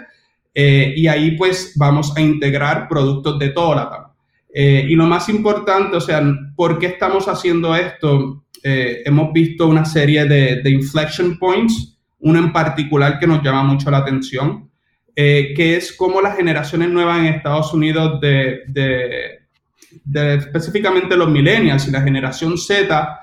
eh, 0.54 0.94
y 0.96 1.08
ahí 1.08 1.32
pues 1.32 1.74
vamos 1.76 2.14
a 2.16 2.22
integrar 2.22 2.88
productos 2.88 3.40
de 3.40 3.50
toda 3.50 3.76
la 3.76 4.08
eh, 4.54 4.86
y 4.90 4.96
lo 4.96 5.06
más 5.06 5.30
importante, 5.30 5.96
o 5.96 6.02
sea, 6.02 6.22
¿por 6.58 6.78
qué 6.78 6.88
estamos 6.88 7.30
haciendo 7.30 7.74
esto? 7.74 8.44
Eh, 8.62 9.02
hemos 9.06 9.32
visto 9.32 9.66
una 9.66 9.86
serie 9.86 10.26
de, 10.26 10.70
inflection 10.70 11.40
points, 11.40 11.98
uno 12.20 12.38
en 12.38 12.52
particular 12.52 13.18
que 13.18 13.28
nos 13.28 13.42
llama 13.42 13.64
mucho 13.64 13.90
la 13.90 14.00
atención, 14.00 14.70
que 15.16 15.76
es 15.78 15.94
cómo 15.94 16.22
las 16.22 16.36
generaciones 16.36 16.90
nuevas 16.90 17.20
en 17.20 17.28
Estados 17.28 17.74
Unidos 17.74 18.20
de, 18.20 18.62
de, 18.68 20.36
específicamente 20.36 21.16
los 21.16 21.30
millennials 21.30 21.88
y 21.88 21.92
la 21.92 22.02
generación 22.02 22.58
Z 22.58 23.20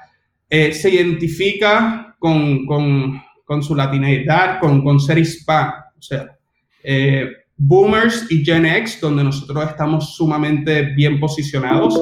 se 0.48 0.90
identifica 0.90 2.16
con, 2.18 2.64
con 2.64 3.20
con 3.48 3.62
su 3.62 3.74
latinidad, 3.74 4.60
con, 4.60 4.84
con 4.84 5.00
ser 5.00 5.16
hispano. 5.16 5.72
O 5.98 6.02
sea, 6.02 6.36
eh, 6.82 7.32
boomers 7.56 8.30
y 8.30 8.44
Gen 8.44 8.66
X, 8.66 9.00
donde 9.00 9.24
nosotros 9.24 9.64
estamos 9.70 10.14
sumamente 10.14 10.82
bien 10.82 11.18
posicionados, 11.18 11.98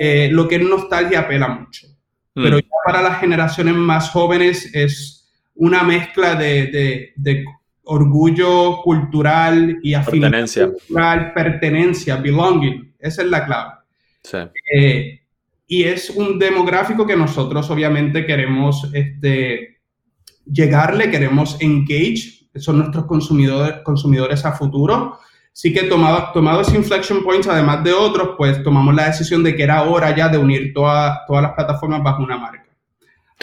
eh, 0.00 0.30
lo 0.32 0.48
que 0.48 0.56
es 0.56 0.62
nostalgia 0.62 1.20
apela 1.20 1.48
mucho. 1.48 1.88
Mm. 2.34 2.42
Pero 2.42 2.58
ya 2.58 2.68
para 2.86 3.02
las 3.02 3.20
generaciones 3.20 3.74
más 3.74 4.08
jóvenes 4.08 4.74
es 4.74 5.30
una 5.56 5.82
mezcla 5.82 6.34
de, 6.34 7.12
de, 7.14 7.44
orgullo 7.82 8.80
cultural 8.82 9.78
y 9.82 9.92
afinidad 9.92 10.30
pertenencia. 10.30 10.68
cultural, 10.68 11.32
pertenencia, 11.34 12.16
belonging. 12.16 12.94
Esa 12.98 13.22
es 13.22 13.28
la 13.28 13.44
clave. 13.44 13.72
Sí. 14.22 14.38
Eh, 14.74 15.20
y 15.66 15.84
es 15.84 16.08
un 16.10 16.38
demográfico 16.38 17.06
que 17.06 17.16
nosotros 17.16 17.70
obviamente 17.70 18.24
queremos 18.24 18.90
este, 18.94 19.77
llegarle, 20.52 21.10
queremos 21.10 21.56
engage, 21.60 22.48
son 22.56 22.78
nuestros 22.78 23.06
consumidores, 23.06 23.82
consumidores 23.84 24.44
a 24.44 24.52
futuro. 24.52 25.18
Sí 25.52 25.72
que 25.72 25.84
tomado, 25.84 26.30
tomado 26.32 26.60
ese 26.60 26.76
inflection 26.76 27.22
points, 27.22 27.48
además 27.48 27.82
de 27.82 27.92
otros, 27.92 28.30
pues 28.36 28.62
tomamos 28.62 28.94
la 28.94 29.06
decisión 29.06 29.42
de 29.42 29.56
que 29.56 29.64
era 29.64 29.82
hora 29.82 30.14
ya 30.14 30.28
de 30.28 30.38
unir 30.38 30.72
todas 30.72 31.18
las 31.28 31.52
plataformas 31.52 32.02
bajo 32.02 32.22
una 32.22 32.38
marca. 32.38 32.68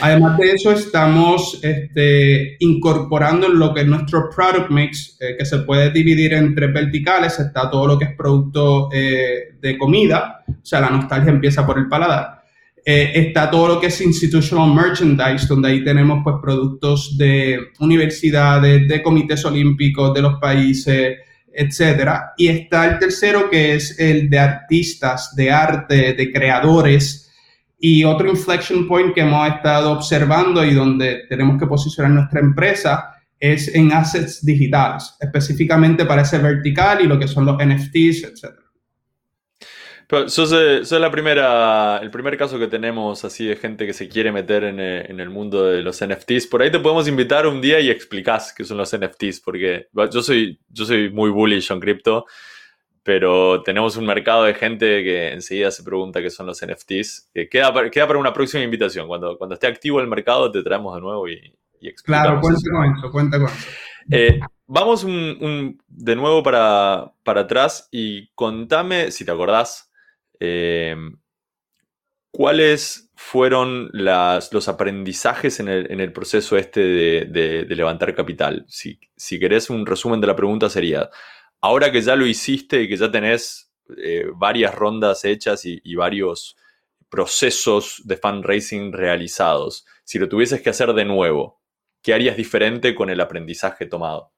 Además 0.01 0.37
de 0.37 0.51
eso, 0.51 0.71
estamos 0.71 1.59
este, 1.63 2.57
incorporando 2.59 3.47
en 3.47 3.57
lo 3.57 3.73
que 3.73 3.81
es 3.81 3.87
nuestro 3.87 4.29
product 4.29 4.69
mix, 4.69 5.17
eh, 5.21 5.35
que 5.37 5.45
se 5.45 5.59
puede 5.59 5.89
dividir 5.89 6.33
en 6.33 6.53
tres 6.53 6.73
verticales. 6.73 7.39
Está 7.39 7.69
todo 7.69 7.87
lo 7.87 7.97
que 7.97 8.05
es 8.05 8.15
producto 8.15 8.89
eh, 8.91 9.55
de 9.59 9.77
comida, 9.77 10.43
o 10.47 10.65
sea, 10.65 10.81
la 10.81 10.89
nostalgia 10.89 11.31
empieza 11.31 11.65
por 11.65 11.77
el 11.77 11.87
paladar. 11.87 12.44
Eh, 12.87 13.13
está 13.15 13.49
todo 13.49 13.67
lo 13.67 13.79
que 13.79 13.87
es 13.87 13.99
institutional 13.99 14.71
merchandise, 14.71 15.47
donde 15.47 15.69
ahí 15.69 15.83
tenemos 15.83 16.21
pues 16.23 16.35
productos 16.39 17.17
de 17.17 17.57
universidades, 17.79 18.87
de 18.87 19.01
comités 19.01 19.43
olímpicos 19.43 20.13
de 20.13 20.21
los 20.21 20.35
países, 20.39 21.17
etcétera. 21.51 22.33
Y 22.37 22.47
está 22.47 22.85
el 22.85 22.99
tercero 22.99 23.49
que 23.49 23.73
es 23.73 23.99
el 23.99 24.29
de 24.29 24.37
artistas, 24.37 25.35
de 25.35 25.49
arte, 25.49 26.13
de 26.13 26.31
creadores. 26.31 27.33
Y 27.79 28.03
otro 28.03 28.29
inflection 28.29 28.87
point 28.87 29.15
que 29.15 29.21
hemos 29.21 29.47
estado 29.47 29.91
observando 29.91 30.63
y 30.63 30.75
donde 30.75 31.23
tenemos 31.27 31.59
que 31.59 31.65
posicionar 31.65 32.11
nuestra 32.11 32.39
empresa 32.39 33.15
es 33.39 33.73
en 33.73 33.91
assets 33.93 34.45
digitales, 34.45 35.15
específicamente 35.19 36.05
para 36.05 36.21
ese 36.21 36.37
vertical 36.37 37.01
y 37.01 37.07
lo 37.07 37.17
que 37.17 37.27
son 37.27 37.45
los 37.45 37.57
NFTs, 37.57 38.23
etcétera. 38.25 38.64
Pero 40.07 40.29
sos, 40.29 40.51
eh, 40.53 40.99
la 40.99 41.09
primera, 41.09 41.99
el 42.01 42.11
primer 42.11 42.37
caso 42.37 42.59
que 42.59 42.67
tenemos 42.67 43.25
así 43.25 43.45
de 43.45 43.55
gente 43.55 43.85
que 43.85 43.93
se 43.93 44.07
quiere 44.07 44.31
meter 44.31 44.63
en, 44.63 44.79
eh, 44.79 45.05
el 45.07 45.29
mundo 45.29 45.65
de 45.65 45.81
los 45.81 46.01
NFTs. 46.01 46.47
Por 46.47 46.61
ahí 46.61 46.71
te 46.71 46.79
podemos 46.79 47.07
invitar 47.07 47.47
un 47.47 47.61
día 47.61 47.79
y 47.79 47.89
explicás 47.89 48.53
qué 48.53 48.63
son 48.63 48.77
los 48.77 48.95
NFTs, 48.95 49.41
porque 49.41 49.87
yo 50.11 50.21
soy, 50.21 50.59
yo 50.69 50.85
soy 50.85 51.09
muy 51.09 51.29
bullish 51.29 51.71
en 51.71 51.79
cripto, 51.79 52.25
pero 53.03 53.63
tenemos 53.63 53.97
un 53.97 54.05
mercado 54.05 54.43
de 54.43 54.53
gente 54.53 55.03
que 55.03 55.33
enseguida 55.33 55.71
se 55.71 55.83
pregunta 55.83 56.21
qué 56.21 56.29
son 56.29 56.45
los 56.45 56.61
NFTs. 56.63 57.31
Que 57.33 57.49
queda, 57.49 57.89
queda 57.89 58.07
para 58.07 58.19
una 58.19 58.33
próxima 58.33 58.63
invitación. 58.63 59.07
Cuando, 59.07 59.37
cuando 59.37 59.55
esté 59.55 59.67
activo 59.67 59.99
el 59.99 60.07
mercado 60.07 60.51
te 60.51 60.63
traemos 60.63 60.95
de 60.95 61.01
nuevo 61.01 61.27
y, 61.27 61.55
y 61.79 61.87
explicamos. 61.87 62.27
Claro, 62.27 62.41
cuenta 62.41 62.71
con 62.71 62.97
eso, 62.97 63.11
cuenta 63.11 63.37
con 63.39 63.47
eso. 63.47 63.67
Eh, 64.11 64.39
vamos 64.67 65.05
de 65.05 66.15
nuevo 66.15 66.43
para, 66.43 67.11
para 67.23 67.41
atrás 67.41 67.87
y 67.91 68.27
contame, 68.33 69.11
si 69.11 69.25
te 69.25 69.31
acordás, 69.31 69.91
Em, 70.39 71.17
¿Cuáles 72.35 73.09
fueron 73.15 73.89
los 73.93 74.67
aprendizajes 74.67 75.61
en 75.61 75.69
el, 75.69 76.11
proceso 76.11 76.57
este 76.57 76.81
de, 76.81 77.65
levantar 77.69 78.13
capital? 78.13 78.65
Si, 78.67 78.99
querés 79.39 79.69
un 79.69 79.85
resumen 79.85 80.19
de 80.19 80.27
la 80.27 80.35
pregunta 80.35 80.69
sería, 80.69 81.09
ahora 81.61 81.93
que 81.93 82.01
ya 82.01 82.17
lo 82.17 82.25
hiciste 82.25 82.81
y 82.81 82.89
que 82.89 82.97
ya 82.97 83.09
tenés 83.09 83.71
eh, 83.95 84.25
varias 84.35 84.75
rondas 84.75 85.23
hechas 85.23 85.63
y, 85.63 85.95
varios 85.95 86.57
procesos 87.07 88.01
de 88.03 88.17
fundraising 88.17 88.91
realizados, 88.91 89.85
si 90.03 90.19
lo 90.19 90.27
tuvieses 90.27 90.61
que 90.61 90.71
hacer 90.71 90.91
de 90.91 91.05
nuevo, 91.05 91.61
¿qué 92.01 92.13
harías 92.13 92.35
diferente 92.35 92.95
con 92.95 93.09
el 93.09 93.21
aprendizaje 93.21 93.85
tomado? 93.85 94.34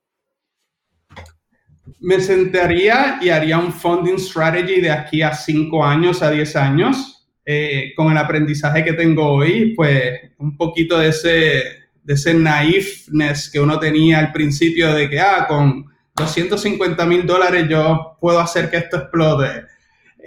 Me 1.99 2.19
sentaría 2.19 3.19
y 3.21 3.29
haría 3.29 3.57
un 3.57 3.71
funding 3.71 4.17
strategy 4.17 4.81
de 4.81 4.91
aquí 4.91 5.21
a 5.21 5.33
5 5.33 5.83
años, 5.83 6.21
a 6.21 6.29
10 6.31 6.55
años, 6.55 7.27
eh, 7.45 7.93
con 7.95 8.11
el 8.11 8.17
aprendizaje 8.17 8.83
que 8.83 8.93
tengo 8.93 9.25
hoy, 9.25 9.73
pues 9.75 10.19
un 10.37 10.57
poquito 10.57 10.99
de 10.99 11.09
ese, 11.09 11.63
de 12.03 12.13
ese 12.13 12.33
naifness 12.33 13.49
que 13.49 13.59
uno 13.59 13.79
tenía 13.79 14.19
al 14.19 14.31
principio 14.31 14.93
de 14.93 15.09
que, 15.09 15.19
ah, 15.19 15.45
con 15.47 15.85
250 16.15 17.05
mil 17.05 17.25
dólares 17.25 17.67
yo 17.69 18.17
puedo 18.19 18.39
hacer 18.39 18.69
que 18.69 18.77
esto 18.77 18.97
explote. 18.97 19.65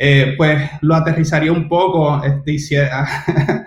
Eh, 0.03 0.35
pues 0.37 0.71
lo 0.81 0.95
aterrizaría 0.95 1.53
un 1.53 1.69
poco, 1.69 2.23
este, 2.25 2.57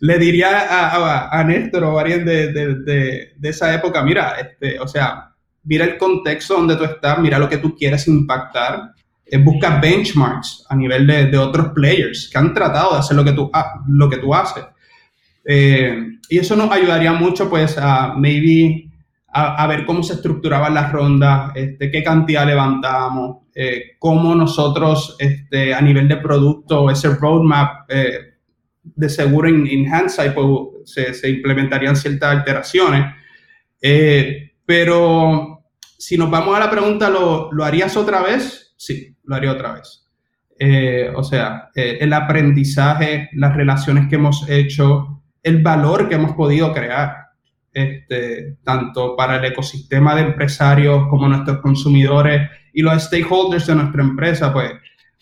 le 0.00 0.18
diría 0.18 0.60
a, 0.60 1.38
a, 1.38 1.44
Néstor 1.44 1.84
o 1.84 1.98
a 1.98 2.02
alguien 2.02 2.24
de, 2.24 2.52
de, 2.52 3.34
de, 3.36 3.48
esa 3.48 3.74
época, 3.74 4.02
mira, 4.02 4.36
este, 4.40 4.80
o 4.80 4.88
sea, 4.88 5.33
mira 5.64 5.84
el 5.84 5.96
contexto 5.96 6.54
donde 6.54 6.76
tú 6.76 6.84
estás, 6.84 7.18
mira 7.18 7.38
lo 7.38 7.48
que 7.48 7.58
tú 7.58 7.74
quieres 7.76 8.06
impactar, 8.08 8.94
eh, 9.26 9.38
busca 9.38 9.80
benchmarks 9.80 10.66
a 10.68 10.76
nivel 10.76 11.06
de, 11.06 11.38
otros 11.38 11.68
players 11.74 12.28
que 12.30 12.38
han 12.38 12.52
tratado 12.52 12.92
de 12.92 12.98
hacer 12.98 13.16
lo 13.16 13.24
que 13.24 13.32
tú, 13.32 13.50
lo 13.88 14.10
que 14.10 14.18
tú 14.18 14.34
haces. 14.34 14.64
Eh, 15.46 16.18
y 16.28 16.38
eso 16.38 16.56
nos 16.56 16.70
ayudaría 16.70 17.12
mucho, 17.12 17.48
pues, 17.48 17.78
a 17.78 18.14
maybe 18.16 18.90
a, 19.28 19.66
ver 19.66 19.84
cómo 19.84 20.02
se 20.02 20.14
estructuraban 20.14 20.74
las 20.74 20.92
rondas, 20.92 21.50
este, 21.56 21.90
qué 21.90 22.04
cantidad 22.04 22.46
levantamos, 22.46 23.38
eh, 23.54 23.96
cómo 23.98 24.34
nosotros, 24.34 25.16
este, 25.18 25.74
a 25.74 25.80
nivel 25.80 26.06
de 26.06 26.18
producto, 26.18 26.88
ese 26.90 27.08
roadmap, 27.08 27.88
de 27.88 29.08
seguro 29.08 29.48
en, 29.48 29.66
en 29.66 29.84
hindsight, 29.86 30.34
pues, 30.34 30.46
se, 30.84 31.14
se, 31.14 31.30
implementarían 31.30 31.96
ciertas 31.96 32.36
alteraciones. 32.36 33.14
pero 34.66 35.53
si 36.04 36.18
nos 36.18 36.30
vamos 36.30 36.54
a 36.54 36.60
la 36.60 36.70
pregunta, 36.70 37.08
¿lo, 37.08 37.64
harías 37.64 37.96
otra 37.96 38.20
vez? 38.20 38.74
Sí, 38.76 39.16
lo 39.24 39.36
haría 39.36 39.52
otra 39.52 39.72
vez. 39.72 40.06
Eh, 40.58 41.10
o 41.16 41.24
sea, 41.24 41.70
eh, 41.74 41.96
el 41.98 42.12
aprendizaje, 42.12 43.30
las 43.32 43.56
relaciones 43.56 44.06
que 44.06 44.16
hemos 44.16 44.46
hecho, 44.50 45.22
el 45.42 45.62
valor 45.62 46.06
que 46.06 46.16
hemos 46.16 46.32
podido 46.32 46.74
crear. 46.74 47.24
este, 47.72 48.58
tanto 48.62 49.16
para 49.16 49.36
el 49.36 49.46
ecosistema 49.46 50.14
de 50.14 50.22
empresarios 50.22 51.08
como 51.08 51.26
nuestros 51.26 51.58
consumidores 51.60 52.48
y 52.72 52.82
los 52.82 53.02
stakeholders 53.02 53.66
de 53.66 53.74
nuestra 53.74 54.02
empresa, 54.02 54.52
pues, 54.52 54.72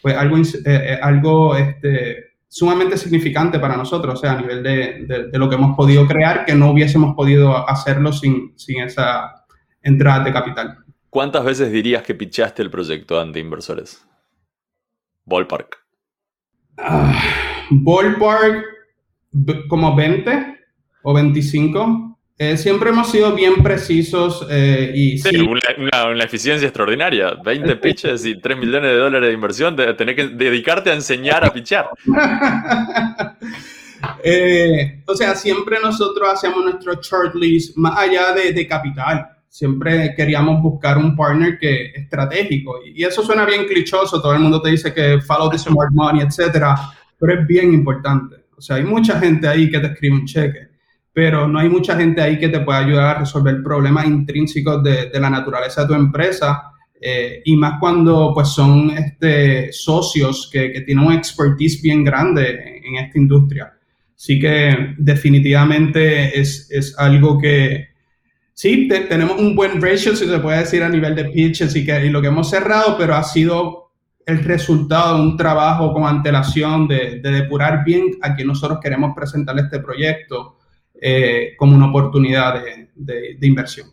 pues 0.03 0.17
algo, 0.17 0.37
eh, 0.37 0.99
algo 1.01 1.57
este, 1.57 2.33
sumamente 2.49 2.99
significante 2.99 3.61
para 3.61 3.77
nosotros, 3.77 4.15
o 4.15 4.17
sea, 4.21 4.33
a 4.33 4.41
nivel 4.41 4.63
de, 4.65 5.29
de, 5.31 5.39
lo 5.39 5.49
que 5.49 5.55
hemos 5.55 5.77
podido 5.77 6.07
crear, 6.09 6.45
que 6.45 6.57
no 6.57 6.73
hubiésemos 6.73 7.15
podido 7.15 7.67
hacerlo 7.71 8.13
sin, 8.13 8.53
sin 8.59 8.83
esa 8.83 9.42
entrada 9.83 10.25
de 10.25 10.33
capital. 10.33 10.79
¿Cuántas 11.11 11.45
veces 11.45 11.71
dirías 11.71 12.03
que 12.03 12.15
pichaste 12.15 12.63
el 12.63 12.71
proyecto 12.71 13.21
ante 13.21 13.39
inversores? 13.39 14.07
Ballpark. 15.25 15.77
Ah, 16.79 17.23
ballpark, 17.71 18.65
como 19.69 19.95
20 19.95 20.59
o 21.03 21.15
25. 21.15 22.19
Eh, 22.39 22.57
siempre 22.57 22.91
hemos 22.91 23.11
sido 23.11 23.35
bien 23.35 23.63
precisos 23.63 24.47
eh, 24.51 24.91
y... 24.95 25.19
Sí, 25.19 25.37
Una, 25.39 26.25
eficiencia 26.25 26.67
extraordinaria. 26.67 27.35
20 27.45 27.77
pitches 27.83 28.25
y 28.25 28.41
3 28.41 28.59
millones 28.59 28.91
de 28.91 28.97
dólares 28.97 29.29
de 29.29 29.35
inversión. 29.35 29.77
De, 29.77 29.95
tener 29.95 30.17
que 30.17 30.29
dedicarte 30.29 30.91
a 30.91 30.95
enseñar 30.95 31.45
a 31.45 31.53
pichar. 31.53 31.91
Eh, 34.25 35.01
o 35.07 35.15
sea, 35.15 35.37
siempre 35.37 35.79
nosotros 35.81 36.29
hacemos 36.29 36.65
nuestro 36.65 37.01
shortlist 37.01 37.77
más 37.77 37.97
allá 37.97 38.33
de, 38.33 38.53
de, 38.53 38.67
capital. 38.67 39.29
Siempre 39.53 40.15
queríamos 40.17 40.63
buscar 40.63 40.97
un 40.97 41.15
partner 41.15 41.59
que 41.59 41.93
estratégico. 41.95 42.77
Y, 42.85 43.05
eso 43.05 43.23
suena 43.23 43.45
bien 43.45 43.67
clichoso. 43.67 44.23
Todo 44.23 44.33
el 44.33 44.41
mundo 44.41 44.63
te 44.63 44.71
dice 44.71 44.95
que 44.95 45.21
follow 45.21 45.51
the 45.51 45.59
smart 45.59 45.93
money, 45.93 46.23
etcétera. 46.23 46.75
Pero 47.19 47.41
es 47.41 47.47
bien 47.47 47.75
importante. 47.75 48.37
O 48.57 48.61
sea, 48.63 48.77
hay 48.77 48.85
mucha 48.85 49.21
gente 49.21 49.47
ahí 49.47 49.71
que 49.71 49.79
te 49.79 49.89
escribe 49.89 50.15
un 50.15 50.25
cheque 50.25 50.73
pero 51.13 51.47
no 51.47 51.59
hay 51.59 51.69
mucha 51.69 51.97
gente 51.97 52.23
ahí 52.23 52.39
que 52.39 52.49
te 52.49 52.61
pueda 52.61 52.79
ayudar 52.79 53.17
a 53.17 53.21
resolver 53.21 53.63
problemas 53.63 54.07
intrínsecos 54.07 54.83
de, 54.83 55.11
la 55.21 55.29
naturaleza 55.29 55.83
de 55.83 55.89
tu 55.89 55.95
empresa. 55.95 56.71
Eh, 57.05 57.43
y 57.45 57.57
más 57.57 57.79
cuando 57.81 58.31
pues 58.33 58.49
son 58.49 58.91
este, 58.91 59.73
socios 59.73 60.49
que, 60.51 60.83
tienen 60.87 61.05
un 61.05 61.13
expertise 61.13 61.83
bien 61.83 62.05
grande 62.05 62.81
en, 62.85 62.97
esta 62.97 63.19
industria. 63.19 63.73
Así 64.17 64.39
que 64.39 64.95
definitivamente 64.97 66.39
es, 66.39 66.95
algo 66.97 67.39
que 67.39 67.89
sí, 68.63 68.87
tenemos 68.87 69.41
un 69.41 69.57
buen 69.57 69.83
ratio, 69.83 70.15
si 70.15 70.27
se 70.27 70.39
puede 70.39 70.59
decir, 70.59 70.85
a 70.85 70.89
nivel 70.89 71.17
de 71.17 71.25
pitches 71.25 71.75
y, 71.75 71.85
que, 71.85 72.07
y 72.07 72.11
lo 72.11 72.23
que 72.23 72.29
hemos 72.29 72.49
cerrado, 72.49 72.97
pero 72.97 73.17
ha 73.17 73.25
sido 73.25 73.91
el 74.25 74.45
resultado 74.45 75.17
de 75.17 75.23
un 75.23 75.37
trabajo 75.37 75.93
con 75.93 76.05
antelación 76.05 76.87
de, 76.87 77.19
de 77.21 77.31
depurar 77.33 77.85
bien 77.85 78.13
a 78.23 78.37
quien 78.37 78.47
nosotros 78.47 78.79
queremos 78.81 79.17
presentar 79.17 79.59
este 79.59 79.81
proyecto 79.81 80.59
eh, 81.01 81.57
como 81.57 81.75
una 81.75 81.89
oportunidad 81.89 82.63
de, 82.95 83.37
inversión. 83.43 83.89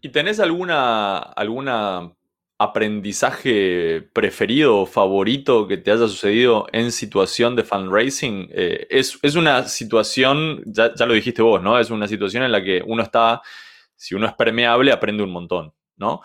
¿Y 0.00 0.08
tenés 0.08 0.40
alguna, 0.40 1.18
alguna 1.18 2.10
aprendizaje 2.56 4.08
preferido 4.14 4.78
o 4.78 4.86
favorito 4.86 5.68
que 5.68 5.76
te 5.76 5.90
haya 5.90 6.08
sucedido 6.08 6.66
en 6.72 6.90
situación 6.90 7.54
de 7.54 7.64
fundraising? 7.64 8.48
Eh, 8.50 8.86
es, 8.88 9.36
una 9.36 9.68
situación, 9.68 10.62
ya, 10.64 10.94
lo 11.06 11.12
dijiste 11.12 11.42
vos, 11.42 11.62
¿no? 11.62 11.78
Es 11.78 11.90
una 11.90 12.08
situación 12.08 12.42
en 12.44 12.52
la 12.52 12.64
que 12.64 12.82
uno 12.86 13.02
está, 13.02 13.42
si 14.04 14.14
uno 14.14 14.26
es 14.26 14.34
permeable, 14.34 14.92
aprende 14.92 15.22
un 15.22 15.30
montón, 15.30 15.72
¿no? 15.96 16.20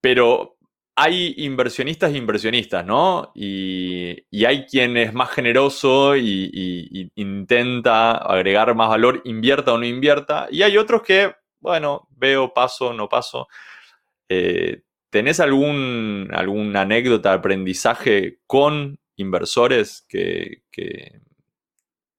Pero 0.00 0.56
hay 0.96 1.34
inversionistas 1.36 2.10
e 2.10 2.16
inversionistas, 2.16 2.86
¿no? 2.86 3.32
Y, 3.34 4.24
hay 4.46 4.64
quien 4.64 4.96
es 4.96 5.12
más 5.12 5.30
generoso 5.30 6.16
y, 6.16 7.10
intenta 7.16 8.12
agregar 8.12 8.74
más 8.74 8.88
valor, 8.88 9.20
invierta 9.26 9.74
o 9.74 9.78
no 9.78 9.84
invierta. 9.84 10.48
Y 10.50 10.62
hay 10.62 10.78
otros 10.78 11.02
que, 11.02 11.34
bueno, 11.60 12.08
veo, 12.12 12.54
paso, 12.54 12.94
no 12.94 13.10
paso. 13.10 13.46
Eh, 14.26 14.80
¿Tenés 15.10 15.38
algún, 15.38 16.30
alguna 16.32 16.82
anécdota 16.82 17.34
aprendizaje 17.34 18.38
con 18.46 18.98
inversores 19.16 20.06
que, 20.08 20.62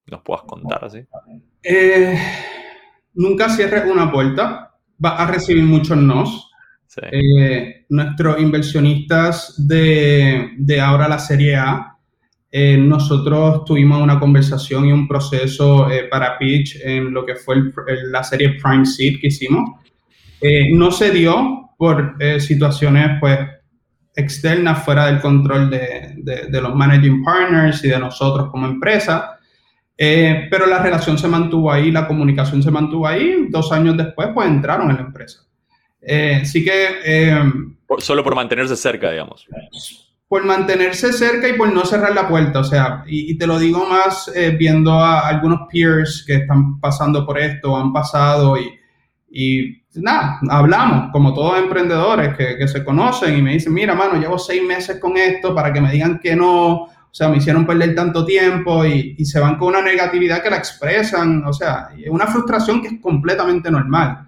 nos 0.06 0.22
puedas 0.22 0.44
contar 0.44 0.86
así? 0.86 1.04
Eh, 1.64 2.16
nunca 3.14 3.50
cierres 3.50 3.86
una 3.92 4.12
puerta. 4.12 4.74
Vas 4.98 5.20
a 5.20 5.26
recibir 5.28 5.64
muchos 5.64 5.98
nos 5.98 6.52
eh, 7.12 7.86
nuestros 7.90 8.40
inversionistas 8.42 9.56
de, 9.58 10.52
de, 10.58 10.82
ahora 10.82 11.08
la 11.08 11.20
Serie 11.20 11.56
A, 11.56 11.98
eh, 12.52 12.78
nosotros 12.78 13.64
tuvimos 13.64 14.02
una 14.02 14.20
conversación 14.20 14.86
y 14.86 14.92
un 14.92 15.08
proceso 15.08 15.90
eh, 15.90 16.10
para 16.12 16.38
pitch 16.38 16.82
en 16.84 17.14
lo 17.14 17.26
que 17.26 17.36
fue 17.36 17.56
la 18.12 18.24
serie 18.24 18.58
Prime 18.62 18.86
Seed 18.86 19.22
que 19.22 19.28
hicimos. 19.28 19.70
no 20.74 20.92
se 20.92 21.12
dio 21.12 21.70
por 21.78 22.18
situaciones 22.40 23.18
pues 23.20 23.40
externas 24.16 24.84
fuera 24.84 25.06
del 25.06 25.22
control 25.22 25.70
de, 25.70 26.16
de, 26.18 26.48
de, 26.48 26.62
los 26.62 26.76
managing 26.76 27.24
partners 27.24 27.84
y 27.86 27.88
de 27.88 28.00
nosotros 28.00 28.50
como 28.52 28.68
empresa. 28.68 29.40
Pero 29.98 30.66
la 30.66 30.82
relación 30.82 31.18
se 31.18 31.28
mantuvo 31.28 31.72
ahí, 31.72 31.92
la 31.92 32.08
comunicación 32.08 32.64
se 32.64 32.72
mantuvo 32.72 33.08
ahí. 33.08 33.48
Dos 33.50 33.72
años 33.72 33.96
después, 33.98 34.30
pues 34.34 34.48
entraron 34.48 34.90
en 34.90 34.96
la 34.98 35.04
empresa. 35.04 35.42
Eh, 36.02 36.42
sí 36.46 36.64
que... 36.64 37.00
Eh, 37.06 37.44
solo 38.00 38.24
por 38.24 38.36
mantenerse 38.36 38.76
cerca, 38.76 39.12
digamos. 39.12 39.48
Por 40.28 40.46
mantenerse 40.46 41.14
cerca 41.14 41.48
y 41.48 41.54
por 41.54 41.72
no 41.72 41.86
cerrar 41.86 42.16
la 42.16 42.28
puerta, 42.28 42.60
o 42.60 42.64
sea, 42.64 43.04
y, 43.06 43.38
te 43.38 43.46
lo 43.46 43.60
digo 43.60 43.86
más 43.86 44.32
eh, 44.34 44.56
viendo 44.58 44.94
a 44.94 45.28
algunos 45.28 45.68
peers 45.70 46.24
que 46.26 46.36
están 46.36 46.80
pasando 46.80 47.26
por 47.26 47.38
esto, 47.38 47.76
han 47.76 47.92
pasado 47.92 48.58
y, 48.58 48.72
y 49.30 49.84
nada, 49.96 50.40
hablamos 50.50 51.12
como 51.12 51.34
todos 51.34 51.60
emprendedores 51.60 52.38
que, 52.38 52.58
que, 52.58 52.68
se 52.70 52.86
conocen 52.86 53.38
y 53.38 53.42
me 53.42 53.54
dicen, 53.54 53.74
mira, 53.74 53.94
mano, 53.94 54.18
llevo 54.18 54.40
seis 54.40 54.64
meses 54.64 55.00
con 55.02 55.18
esto 55.18 55.54
para 55.54 55.74
que 55.74 55.82
me 55.82 55.92
digan 55.92 56.18
que 56.18 56.34
no, 56.34 56.88
o 57.12 57.14
sea, 57.14 57.28
me 57.28 57.38
hicieron 57.38 57.66
perder 57.66 57.94
tanto 57.94 58.24
tiempo 58.24 58.86
y, 58.86 59.16
y 59.18 59.26
se 59.26 59.40
van 59.40 59.58
con 59.58 59.70
una 59.70 59.82
negatividad 59.82 60.42
que 60.42 60.50
la 60.50 60.58
expresan, 60.58 61.44
o 61.46 61.52
sea, 61.52 61.90
una 62.10 62.28
frustración 62.28 62.82
que 62.82 62.88
es 62.88 63.02
completamente 63.02 63.70
normal. 63.70 64.28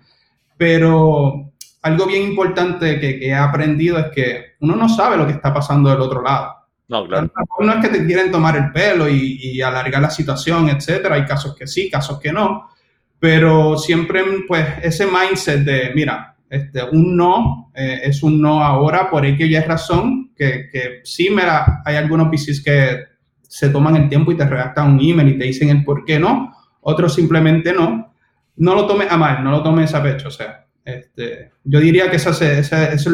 Pero 0.57 1.53
algo 1.83 2.05
bien 2.05 2.23
importante 2.23 2.99
que, 2.99 3.25
he 3.25 3.33
aprendido 3.33 3.99
es 3.99 4.07
que 4.07 4.55
uno 4.61 4.75
no 4.75 4.89
sabe 4.89 5.17
lo 5.17 5.27
que 5.27 5.33
está 5.33 5.53
pasando 5.53 5.89
del 5.89 6.01
otro 6.01 6.21
lado. 6.21 6.55
No, 6.87 7.05
claro. 7.05 7.31
No 7.59 7.73
es 7.73 7.81
que 7.81 7.89
te 7.89 8.05
quieren 8.05 8.31
tomar 8.31 8.55
el 8.55 8.71
pelo 8.71 9.07
y, 9.09 9.61
alargar 9.61 10.01
la 10.01 10.09
situación, 10.09 10.69
etcétera. 10.69 11.15
Hay 11.15 11.25
casos 11.25 11.55
que 11.55 11.67
sí, 11.67 11.89
casos 11.89 12.19
que 12.19 12.31
no. 12.31 12.69
Pero 13.19 13.77
siempre, 13.77 14.23
pues, 14.47 14.65
ese 14.81 15.07
mindset 15.07 15.61
de, 15.61 15.91
mira, 15.95 16.32
este, 16.53 16.83
un 16.83 17.17
no 17.17 17.71
eh, 17.73 18.01
es 18.03 18.21
un 18.21 18.39
no 18.39 18.63
ahora 18.63 19.09
por 19.09 19.25
X 19.25 19.47
y 19.47 19.59
razón, 19.59 20.31
que, 20.35 20.69
que 20.71 21.01
sí, 21.03 21.29
mira, 21.31 21.81
hay 21.83 21.95
algunos 21.95 22.29
VCs 22.29 22.63
que 22.63 23.03
se 23.41 23.69
toman 23.69 23.95
el 23.95 24.07
tiempo 24.07 24.31
y 24.31 24.37
te 24.37 24.45
redactan 24.45 24.91
un 24.91 24.99
email 25.01 25.29
y 25.29 25.37
te 25.39 25.45
dicen 25.45 25.69
el 25.69 25.83
por 25.83 26.05
qué 26.05 26.19
no, 26.19 26.55
otros 26.81 27.15
simplemente 27.15 27.73
no. 27.73 28.13
No 28.55 28.75
lo 28.75 28.85
tomes 28.85 29.11
a 29.11 29.17
mal, 29.17 29.43
no 29.43 29.49
lo 29.49 29.63
tomes 29.63 29.95
a 29.95 30.03
pecho, 30.03 30.27
o 30.27 30.31
sea, 30.31 30.67
este, 30.85 31.53
yo 31.63 31.79
diría 31.79 32.11
que 32.11 32.17
ese, 32.17 32.59
es 32.59 33.07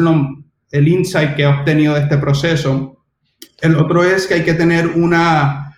el 0.70 0.88
insight 0.88 1.34
que 1.34 1.42
he 1.42 1.46
obtenido 1.46 1.94
de 1.94 2.00
este 2.00 2.18
proceso. 2.18 3.06
El 3.62 3.74
otro 3.76 4.04
es 4.04 4.26
que 4.26 4.34
hay 4.34 4.44
que 4.44 4.52
tener 4.52 4.86
una, 4.88 5.74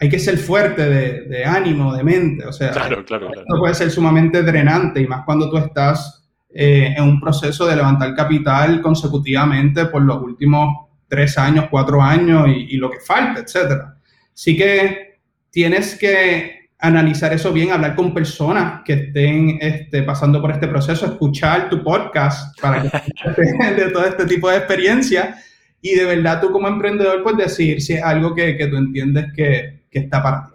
hay 0.00 0.08
que 0.08 0.18
ser 0.18 0.36
fuerte 0.36 0.88
de, 1.28 1.44
ánimo, 1.44 1.94
de 1.94 2.02
mente. 2.02 2.44
O 2.44 2.52
sea, 2.52 2.72
claro, 2.72 3.04
claro, 3.04 3.28
claro. 3.28 3.42
esto 3.42 3.58
puede 3.60 3.74
ser 3.74 3.92
sumamente 3.92 4.42
drenante 4.42 5.00
y 5.00 5.06
más 5.06 5.24
cuando 5.24 5.48
tú 5.48 5.58
estás 5.58 6.23
eh, 6.54 6.94
en 6.96 7.02
un 7.02 7.20
proceso 7.20 7.66
de 7.66 7.76
levantar 7.76 8.14
capital 8.14 8.80
consecutivamente 8.80 9.86
por 9.86 10.02
los 10.02 10.22
últimos 10.22 10.86
tres 11.08 11.36
años, 11.36 11.66
cuatro 11.70 12.00
años 12.00 12.48
y, 12.48 12.74
y 12.74 12.76
lo 12.76 12.90
que 12.90 13.00
falta, 13.00 13.40
etcétera. 13.40 13.96
Así 14.32 14.56
que 14.56 15.18
tienes 15.50 15.96
que 15.96 16.64
analizar 16.84 17.32
eso 17.32 17.52
bien, 17.52 17.72
hablar 17.72 17.94
con 17.94 18.12
personas 18.12 18.82
que 18.84 18.92
estén 18.92 19.58
este, 19.60 20.02
pasando 20.02 20.40
por 20.40 20.50
este 20.50 20.68
proceso, 20.68 21.06
escuchar 21.06 21.70
tu 21.70 21.82
podcast 21.82 22.60
para 22.60 22.82
que 22.82 22.90
de 23.74 23.90
todo 23.90 24.04
este 24.04 24.26
tipo 24.26 24.50
de 24.50 24.58
experiencia 24.58 25.36
y 25.80 25.94
de 25.94 26.04
verdad 26.04 26.40
tú 26.40 26.50
como 26.50 26.68
emprendedor 26.68 27.22
puedes 27.22 27.38
decir 27.38 27.80
si 27.80 27.94
es 27.94 28.02
algo 28.02 28.34
que, 28.34 28.56
que 28.56 28.66
tú 28.66 28.76
entiendes 28.76 29.26
que, 29.34 29.84
que, 29.90 30.00
está 30.00 30.22
para 30.22 30.44
ti. 30.44 30.53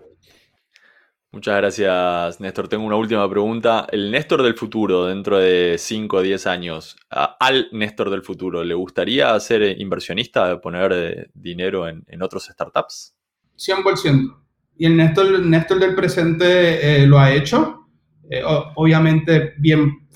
Muchas 1.31 1.57
gracias, 1.57 2.41
Néstor. 2.41 2.67
Tengo 2.67 2.85
una 2.85 2.95
última 2.95 3.29
pregunta. 3.29 3.85
El 3.91 4.09
Néstor 4.09 4.41
del 4.41 4.55
futuro, 4.55 5.05
dentro 5.05 5.37
de 5.37 5.75
5 5.77 6.17
o 6.17 6.21
10 6.21 6.47
años, 6.47 6.95
al 7.09 7.67
Néstor 7.71 8.09
del 8.09 8.23
futuro, 8.23 8.63
¿le 8.63 8.73
gustaría 8.73 9.39
ser 9.39 9.79
inversionista, 9.79 10.59
poner 10.59 10.91
eh, 10.93 11.29
dinero 11.33 11.87
en, 11.87 12.03
en 12.07 12.23
otros 12.23 12.45
startups? 12.45 13.15
100% 13.57 14.39
y 14.79 14.85
el 14.85 14.95
Néstor, 14.95 15.41
Néstor 15.41 15.77
del 15.77 15.93
presente 15.93 17.03
eh, 17.03 17.05
lo 17.05 17.19
ha 17.19 17.33
hecho. 17.33 17.89
Eh, 18.29 18.41
obviamente 18.75 19.53
bien, 19.57 20.07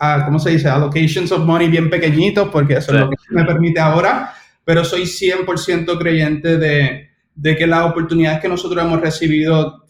ah, 0.00 0.22
¿cómo 0.24 0.40
se 0.40 0.50
dice? 0.50 0.68
Allocations 0.68 1.30
of 1.30 1.44
money 1.44 1.68
bien 1.68 1.88
pequeñitos, 1.88 2.48
porque 2.48 2.74
eso 2.74 2.92
es 2.92 3.00
lo 3.00 3.10
que 3.10 3.16
me 3.30 3.44
permite 3.44 3.78
ahora, 3.78 4.34
pero 4.64 4.84
soy 4.84 5.02
100% 5.02 5.98
creyente 5.98 6.58
de, 6.58 7.10
de, 7.36 7.56
que 7.56 7.66
las 7.66 7.88
oportunidades 7.88 8.40
que 8.40 8.48
nosotros 8.48 8.84
hemos 8.84 9.00
recibido 9.00 9.84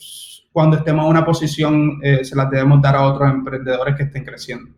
cuando 0.53 0.77
estemos 0.77 1.05
en 1.05 1.11
una 1.11 1.25
posición, 1.25 1.99
eh, 2.03 2.25
se 2.25 2.37
las 2.37 2.51
debemos 2.51 2.83
dar 2.83 2.95
a 2.97 3.03
otros 3.03 3.31
emprendedores 3.31 3.97
que 3.97 4.03
estén 4.05 4.25
creciendo. 4.25 4.71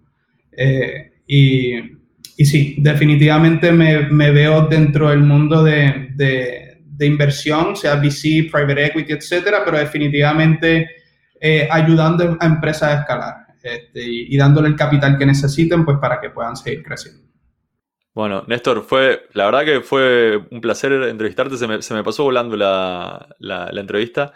Eh, 0.52 1.12
y, 1.26 1.74
y, 2.36 2.44
sí, 2.44 2.76
definitivamente 2.78 3.72
me, 3.72 4.08
me, 4.08 4.30
veo 4.30 4.66
dentro 4.66 5.10
del 5.10 5.20
mundo 5.20 5.64
de, 5.64 6.10
de, 6.14 6.82
de, 6.84 7.06
inversión, 7.06 7.74
sea 7.74 7.96
VC, 7.96 8.50
private 8.52 8.86
equity, 8.86 9.12
etcétera, 9.14 9.62
pero 9.64 9.78
definitivamente 9.78 10.88
eh, 11.40 11.68
ayudando 11.70 12.36
a 12.38 12.46
empresas 12.46 12.90
a 12.90 13.00
escalar 13.00 13.34
este, 13.62 14.00
y, 14.00 14.34
y 14.34 14.36
dándole 14.36 14.68
el 14.68 14.76
capital 14.76 15.18
que 15.18 15.26
necesiten 15.26 15.84
pues 15.84 15.98
para 15.98 16.20
que 16.20 16.30
puedan 16.30 16.54
seguir 16.56 16.84
creciendo. 16.84 17.24
Bueno, 18.14 18.44
Néstor, 18.46 18.84
fue, 18.84 19.26
la 19.32 19.46
verdad 19.46 19.64
que 19.64 19.80
fue 19.80 20.40
un 20.52 20.60
placer 20.60 20.92
entrevistarte, 20.92 21.56
se 21.56 21.66
me, 21.66 21.82
se 21.82 21.94
me 21.94 22.04
pasó 22.04 22.22
volando 22.22 22.56
la, 22.56 23.34
la, 23.40 23.70
la 23.72 23.80
entrevista. 23.80 24.32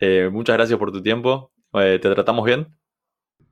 Eh, 0.00 0.28
muchas 0.32 0.56
gracias 0.56 0.78
por 0.78 0.90
tu 0.90 1.02
tiempo. 1.02 1.52
Eh, 1.74 1.98
¿Te 2.00 2.10
tratamos 2.12 2.44
bien? 2.44 2.66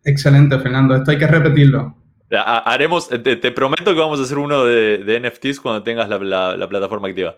Excelente, 0.04 0.58
Fernando. 0.58 0.96
Esto 0.96 1.10
hay 1.10 1.18
que 1.18 1.26
repetirlo. 1.26 1.94
Haremos, 2.30 3.08
te, 3.08 3.36
te 3.36 3.52
prometo 3.52 3.94
que 3.94 4.00
vamos 4.00 4.20
a 4.20 4.22
hacer 4.22 4.38
uno 4.38 4.64
de, 4.64 4.98
de 4.98 5.20
NFTs 5.20 5.60
cuando 5.60 5.82
tengas 5.82 6.08
la, 6.08 6.18
la, 6.18 6.56
la, 6.56 6.68
plataforma 6.68 7.08
activa. 7.08 7.36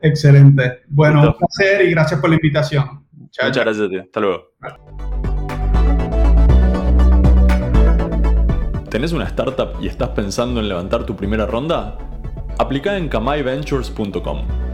Excelente. 0.00 0.82
Bueno, 0.88 1.22
Listo. 1.22 1.32
un 1.32 1.38
placer 1.38 1.86
y 1.86 1.90
gracias 1.92 2.20
por 2.20 2.30
la 2.30 2.36
invitación. 2.36 2.84
Chao, 3.30 3.46
Muchas 3.46 3.52
chao. 3.52 3.64
gracias 3.64 3.86
a 3.86 3.88
ti. 3.88 3.96
Hasta 3.98 4.20
luego. 4.20 4.52
Vale. 4.58 4.76
¿Tenés 8.90 9.12
una 9.12 9.24
startup 9.26 9.80
y 9.80 9.88
estás 9.88 10.08
pensando 10.10 10.60
en 10.60 10.68
levantar 10.68 11.04
tu 11.04 11.14
primera 11.16 11.46
ronda? 11.46 11.98
Aplica 12.58 12.96
en 12.96 13.08
kamaiventures.com. 13.08 14.65